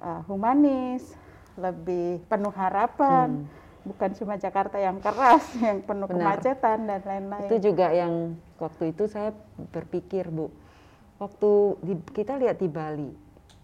uh, 0.01 0.21
humanis, 0.29 1.17
lebih 1.57 2.25
penuh 2.29 2.53
harapan, 2.53 3.49
bukan 3.83 4.11
cuma 4.13 4.37
Jakarta 4.37 4.77
yang 4.77 4.99
keras, 4.99 5.45
yang 5.65 5.81
penuh 5.81 6.07
Benar. 6.07 6.37
kemacetan 6.39 6.79
dan 6.85 7.01
lain-lain. 7.01 7.47
itu 7.47 7.57
juga 7.63 7.87
yang 7.91 8.15
waktu 8.57 8.93
itu 8.93 9.05
saya 9.05 9.33
berpikir 9.71 10.29
Bu, 10.29 10.53
waktu 11.17 11.51
di- 11.81 12.07
kita 12.13 12.37
lihat 12.37 12.57
di 12.57 12.69
Bali, 12.69 13.11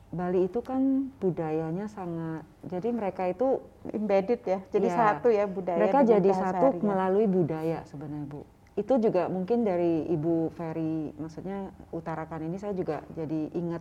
Bali 0.09 0.45
itu 0.45 0.61
kan 0.61 1.13
budayanya 1.19 1.87
sangat, 1.87 2.43
jadi 2.63 2.89
mereka 2.91 3.27
itu 3.27 3.61
embedded 3.87 4.41
ya, 4.43 4.59
jadi 4.71 4.89
Ya, 4.89 4.97
satu 4.97 5.29
ya 5.29 5.45
budaya. 5.45 5.77
mereka 5.77 6.01
jadi 6.01 6.31
satu 6.31 6.73
keseharian. 6.73 6.85
melalui 6.85 7.27
budaya 7.27 7.79
sebenarnya 7.85 8.25
Bu. 8.25 8.41
Itu 8.75 8.97
juga 8.97 9.27
mungkin 9.27 9.65
dari 9.65 10.05
Ibu 10.07 10.53
Ferry, 10.53 11.09
maksudnya 11.17 11.69
utarakan 11.91 12.45
ini 12.45 12.57
saya 12.57 12.73
juga 12.73 13.01
jadi 13.11 13.49
ingat. 13.53 13.81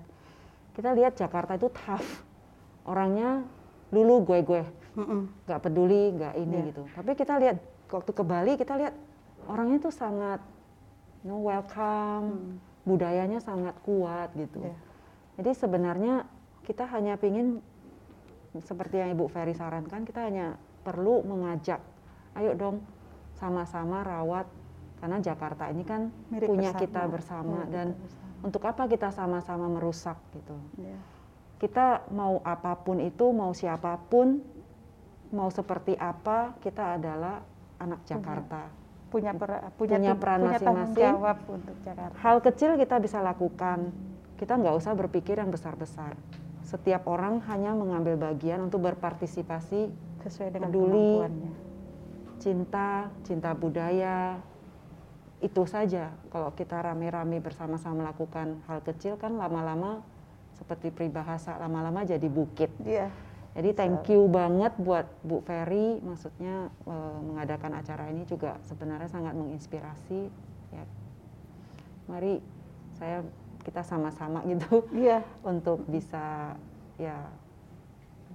Kita 0.72 0.92
lihat 0.92 1.16
Jakarta 1.16 1.56
itu 1.56 1.68
tough, 1.68 2.24
orangnya 2.84 3.44
lulu 3.92 4.24
gue 4.24 4.40
gue, 4.42 4.64
Mm-mm. 4.64 4.85
Nggak 4.96 5.60
peduli, 5.60 6.16
nggak 6.16 6.34
ini 6.40 6.56
Iya. 6.56 6.68
gitu. 6.72 6.82
Tapi 6.88 7.12
kita 7.14 7.34
lihat 7.38 7.58
waktu 7.92 8.12
ke 8.12 8.24
Bali 8.24 8.54
kita 8.56 8.74
lihat 8.80 8.96
orangnya 9.46 9.78
tuh 9.84 9.94
sangat 9.94 10.40
no 11.22 11.44
welcome, 11.44 12.58
budayanya 12.84 13.40
sangat 13.40 13.76
kuat 13.84 14.32
gitu. 14.34 14.64
Iya. 14.64 14.76
Jadi 15.36 15.52
sebenarnya 15.54 16.14
kita 16.64 16.88
hanya 16.88 17.20
ingin 17.20 17.60
seperti 18.56 19.04
yang 19.04 19.12
Ibu 19.12 19.28
Ferry 19.28 19.52
sarankan, 19.52 20.08
kita 20.08 20.24
hanya 20.24 20.56
perlu 20.82 21.26
mengajak, 21.28 21.84
ayo 22.40 22.56
dong 22.56 22.80
sama-sama 23.36 24.00
rawat 24.00 24.48
karena 25.04 25.20
Jakarta 25.20 25.68
ini 25.68 25.84
kan 25.84 26.08
Milik 26.32 26.48
punya 26.48 26.72
bersama. 26.72 26.84
kita 26.88 27.02
bersama 27.12 27.58
Milik 27.60 27.74
dan 27.74 27.88
kita 27.92 28.00
bersama. 28.00 28.44
untuk 28.48 28.62
apa 28.64 28.84
kita 28.88 29.10
sama-sama 29.12 29.66
merusak 29.68 30.16
gitu. 30.32 30.56
Iya. 30.80 30.96
Kita 31.60 31.86
mau 32.16 32.40
apa 32.44 32.80
pun 32.80 33.04
itu, 33.04 33.26
mau 33.32 33.52
siapa 33.52 34.00
pun, 34.08 34.40
mau 35.36 35.52
seperti 35.52 36.00
apa, 36.00 36.56
kita 36.64 36.96
adalah 36.96 37.44
anak 37.78 38.08
Jakarta. 38.08 38.72
punya 39.12 39.32
punya, 39.32 39.96
Punya 39.96 40.14
peran 40.16 40.40
masing-masing. 40.44 41.08
jawab 41.08 41.38
untuk 41.48 41.76
Jakarta. 41.84 42.16
Hal 42.20 42.38
kecil 42.44 42.76
kita 42.76 42.96
bisa 43.00 43.20
lakukan. 43.20 43.92
Kita 44.36 44.60
nggak 44.60 44.76
usah 44.76 44.92
berpikir 44.92 45.40
yang 45.40 45.52
besar-besar. 45.52 46.20
Setiap 46.68 47.08
orang 47.08 47.40
hanya 47.48 47.72
mengambil 47.72 48.20
bagian 48.20 48.60
untuk 48.60 48.84
berpartisipasi, 48.84 49.88
sesuai 50.20 50.50
dengan 50.52 50.68
peduli. 50.74 50.92
kemampuannya. 51.22 51.52
cinta, 52.36 53.08
cinta 53.24 53.56
budaya. 53.56 54.36
Itu 55.40 55.64
saja. 55.64 56.12
Kalau 56.28 56.52
kita 56.52 56.82
rame-rame 56.84 57.40
bersama-sama 57.40 58.04
melakukan 58.04 58.60
hal 58.68 58.84
kecil 58.84 59.16
kan 59.16 59.38
lama-lama 59.40 60.04
seperti 60.56 60.92
peribahasa 60.92 61.56
lama-lama 61.56 62.04
jadi 62.04 62.28
bukit. 62.28 62.72
Iya. 62.84 63.08
Jadi 63.56 63.72
thank 63.72 64.12
you 64.12 64.28
banget 64.28 64.76
buat 64.76 65.08
Bu 65.24 65.40
Ferry, 65.42 66.04
maksudnya 66.04 66.68
eh, 66.84 67.20
mengadakan 67.24 67.80
acara 67.80 68.12
ini 68.12 68.28
juga 68.28 68.60
sebenarnya 68.68 69.08
sangat 69.08 69.32
menginspirasi. 69.32 70.28
Ya, 70.76 70.84
mari 72.06 72.44
saya 73.00 73.24
kita 73.64 73.82
sama-sama 73.82 74.44
gitu 74.46 74.84
Iya. 74.92 75.24
untuk 75.52 75.88
bisa 75.88 76.54
ya 76.96 77.18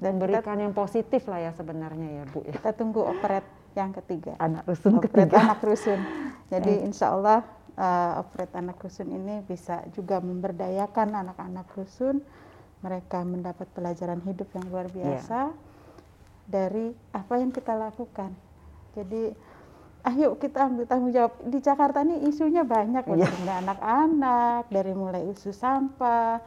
Dan 0.01 0.17
kita, 0.17 0.41
memberikan 0.41 0.57
yang 0.57 0.73
positif 0.73 1.29
lah 1.29 1.39
ya 1.39 1.53
sebenarnya 1.53 2.09
ya 2.09 2.25
Bu 2.33 2.41
ya. 2.43 2.57
kita 2.57 2.73
tunggu 2.73 3.05
operet 3.05 3.45
yang 3.77 3.93
ketiga. 3.93 4.35
Anak 4.41 4.65
rusun 4.65 4.97
Operet 4.97 5.29
ketiga. 5.29 5.37
anak 5.45 5.61
rusun. 5.61 6.01
Jadi 6.49 6.73
insya 6.83 7.13
Allah 7.13 7.45
uh, 7.77 8.25
operet 8.25 8.51
anak 8.57 8.81
rusun 8.81 9.07
ini 9.07 9.45
bisa 9.45 9.85
juga 9.93 10.19
memberdayakan 10.19 11.13
anak-anak 11.15 11.69
rusun. 11.77 12.25
Mereka 12.81 13.19
mendapat 13.29 13.69
pelajaran 13.77 14.25
hidup 14.25 14.49
yang 14.57 14.67
luar 14.73 14.89
biasa 14.89 15.53
dari 16.49 16.91
apa 17.13 17.35
yang 17.37 17.53
kita 17.53 17.77
lakukan. 17.77 18.33
Jadi 18.97 19.31
ayo 20.11 20.35
kita 20.41 20.67
ambil 20.67 20.89
tanggung 20.89 21.13
jawab. 21.13 21.37
Di 21.45 21.61
Jakarta 21.61 22.01
ini 22.01 22.25
isunya 22.27 22.65
banyak 22.65 23.05
loh, 23.05 23.21
Iya. 23.21 23.29
dari 23.29 23.53
anak-anak, 23.63 24.63
dari 24.73 24.93
mulai 24.97 25.23
isu 25.29 25.53
sampah, 25.53 26.41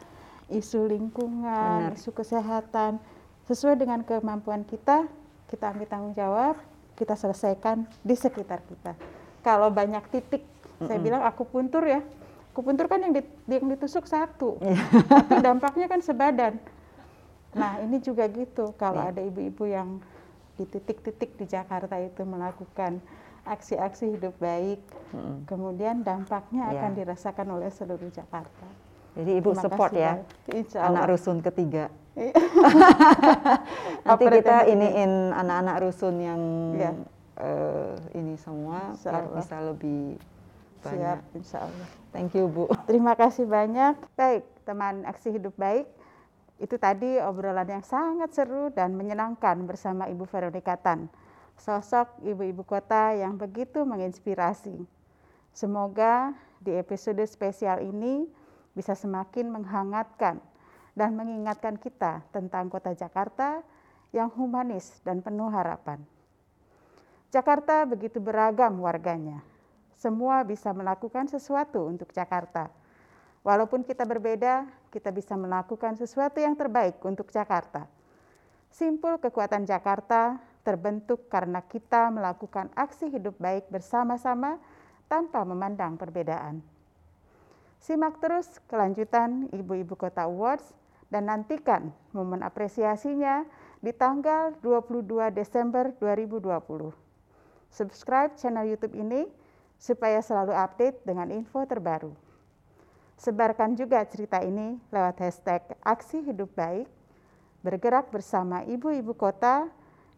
isu 0.50 0.90
lingkungan, 0.90 1.94
Benar. 1.94 1.98
isu 1.98 2.10
kesehatan. 2.12 2.98
Sesuai 3.46 3.78
dengan 3.78 4.02
kemampuan 4.02 4.66
kita, 4.66 5.06
kita 5.48 5.70
ambil 5.70 5.86
tanggung 5.86 6.16
jawab, 6.18 6.58
kita 6.98 7.14
selesaikan 7.14 7.86
di 8.02 8.16
sekitar 8.18 8.64
kita. 8.66 8.98
Kalau 9.44 9.70
banyak 9.70 10.02
titik, 10.10 10.42
saya 10.82 10.98
bilang 10.98 11.22
aku 11.22 11.44
puntur 11.46 11.84
ya. 11.84 12.00
Aku 12.54 12.62
puntur 12.62 12.86
kan 12.86 13.02
yang, 13.02 13.18
dit- 13.18 13.34
yang 13.50 13.66
ditusuk 13.66 14.06
satu, 14.06 14.62
Iya. 14.62 14.78
tapi 15.26 15.42
dampaknya 15.42 15.90
kan 15.90 16.00
sebadan. 16.00 16.62
Nah 17.52 17.82
ini 17.82 17.98
juga 17.98 18.30
gitu, 18.30 18.78
kalau 18.78 19.02
Iya. 19.02 19.10
ada 19.10 19.22
ibu-ibu 19.26 19.66
yang 19.66 19.98
di 20.54 20.70
titik-titik 20.70 21.34
di 21.34 21.50
Jakarta 21.50 21.98
itu 21.98 22.22
melakukan 22.22 23.02
aksi-aksi 23.44 24.14
hidup 24.14 24.38
baik, 24.38 24.78
Mm-mm. 25.10 25.50
kemudian 25.50 26.06
dampaknya 26.06 26.70
Iya. 26.70 26.78
akan 26.78 26.92
dirasakan 26.94 27.48
oleh 27.52 27.74
seluruh 27.74 28.14
Jakarta. 28.14 28.70
Jadi 29.14 29.32
Ibu 29.34 29.50
Terima 29.52 29.62
support 29.66 29.92
ya 29.94 30.22
anak 30.80 31.04
rusun 31.10 31.42
ketiga. 31.42 31.90
Iya. 32.14 32.38
Nanti 34.06 34.24
kita 34.30 34.70
iniin 34.70 35.34
anak-anak 35.34 35.76
rusun 35.82 36.22
yang 36.22 36.42
Iya. 36.78 36.92
eh, 37.36 37.94
ini 38.14 38.38
semua 38.38 38.94
biar 38.94 39.26
bisa 39.34 39.58
lebih 39.58 40.22
banyak. 40.84 41.18
Siap, 41.24 41.38
insya 41.40 41.58
Allah. 41.64 41.88
Thank 42.12 42.36
you 42.36 42.52
Bu. 42.52 42.68
Terima 42.90 43.16
kasih 43.16 43.48
banyak. 43.48 43.96
Baik, 44.20 44.44
teman 44.68 45.08
aksi 45.08 45.32
hidup 45.32 45.56
baik. 45.56 45.88
Itu 46.60 46.76
tadi 46.78 47.18
obrolan 47.24 47.68
yang 47.68 47.84
sangat 47.84 48.36
seru 48.36 48.70
dan 48.72 48.94
menyenangkan 48.94 49.64
bersama 49.66 50.12
Ibu 50.12 50.28
Veronika 50.28 50.78
Tan. 50.78 51.10
Sosok 51.58 52.22
ibu-ibu 52.28 52.66
kota 52.68 53.16
yang 53.16 53.40
begitu 53.40 53.88
menginspirasi. 53.88 54.84
Semoga 55.54 56.34
di 56.60 56.74
episode 56.74 57.22
spesial 57.30 57.84
ini 57.84 58.26
bisa 58.74 58.98
semakin 58.98 59.54
menghangatkan 59.54 60.42
dan 60.98 61.10
mengingatkan 61.14 61.78
kita 61.78 62.26
tentang 62.34 62.70
kota 62.70 62.94
Jakarta 62.94 63.62
yang 64.14 64.30
humanis 64.34 65.02
dan 65.02 65.22
penuh 65.22 65.50
harapan. 65.50 66.02
Jakarta 67.34 67.86
begitu 67.90 68.22
beragam 68.22 68.78
warganya. 68.78 69.42
Semua 69.98 70.42
bisa 70.44 70.74
melakukan 70.74 71.30
sesuatu 71.30 71.88
untuk 71.88 72.12
Jakarta. 72.12 72.70
Walaupun 73.44 73.84
kita 73.84 74.08
berbeda, 74.08 74.68
kita 74.88 75.12
bisa 75.12 75.36
melakukan 75.36 76.00
sesuatu 76.00 76.40
yang 76.40 76.56
terbaik 76.56 77.02
untuk 77.04 77.28
Jakarta. 77.34 77.86
Simpul 78.72 79.20
kekuatan 79.20 79.68
Jakarta 79.68 80.40
terbentuk 80.64 81.28
karena 81.28 81.60
kita 81.62 82.08
melakukan 82.10 82.72
aksi 82.74 83.12
hidup 83.12 83.36
baik 83.38 83.68
bersama-sama 83.68 84.58
tanpa 85.12 85.44
memandang 85.44 86.00
perbedaan. 86.00 86.64
Simak 87.84 88.24
terus 88.24 88.48
kelanjutan 88.72 89.52
Ibu-Ibu 89.52 90.00
Kota 90.00 90.24
Awards 90.24 90.72
dan 91.12 91.28
nantikan 91.28 91.92
momen 92.16 92.42
apresiasinya 92.42 93.44
di 93.84 93.92
tanggal 93.92 94.56
22 94.64 95.36
Desember 95.36 95.92
2020. 96.00 96.96
Subscribe 97.68 98.34
channel 98.40 98.72
YouTube 98.72 98.96
ini 98.96 99.28
supaya 99.84 100.24
selalu 100.24 100.56
update 100.56 101.04
dengan 101.04 101.28
info 101.28 101.68
terbaru. 101.68 102.16
Sebarkan 103.20 103.76
juga 103.76 104.08
cerita 104.08 104.40
ini 104.40 104.80
lewat 104.96 105.20
hashtag 105.20 105.60
Aksi 105.84 106.24
Hidup 106.24 106.56
Baik, 106.56 106.88
bergerak 107.60 108.08
bersama 108.08 108.64
ibu-ibu 108.64 109.12
kota, 109.12 109.68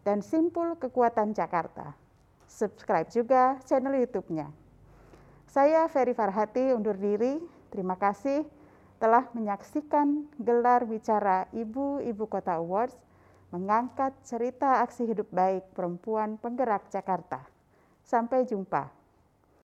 dan 0.06 0.22
Simpul 0.22 0.78
Kekuatan 0.78 1.34
Jakarta. 1.34 1.98
Subscribe 2.46 3.10
juga 3.10 3.58
channel 3.66 4.06
YouTube-nya. 4.06 4.54
Saya 5.50 5.90
Ferry 5.90 6.14
Farhati 6.14 6.70
undur 6.70 6.94
diri. 6.94 7.42
Terima 7.74 7.98
kasih 7.98 8.46
telah 9.02 9.26
menyaksikan 9.34 10.30
gelar 10.38 10.86
bicara 10.86 11.50
Ibu-Ibu 11.50 12.24
Kota 12.30 12.62
Awards 12.62 12.94
mengangkat 13.50 14.14
cerita 14.22 14.80
aksi 14.86 15.10
hidup 15.10 15.26
baik 15.34 15.66
perempuan 15.74 16.38
penggerak 16.38 16.86
Jakarta. 16.88 17.42
Sampai 18.06 18.46
jumpa. 18.46 18.95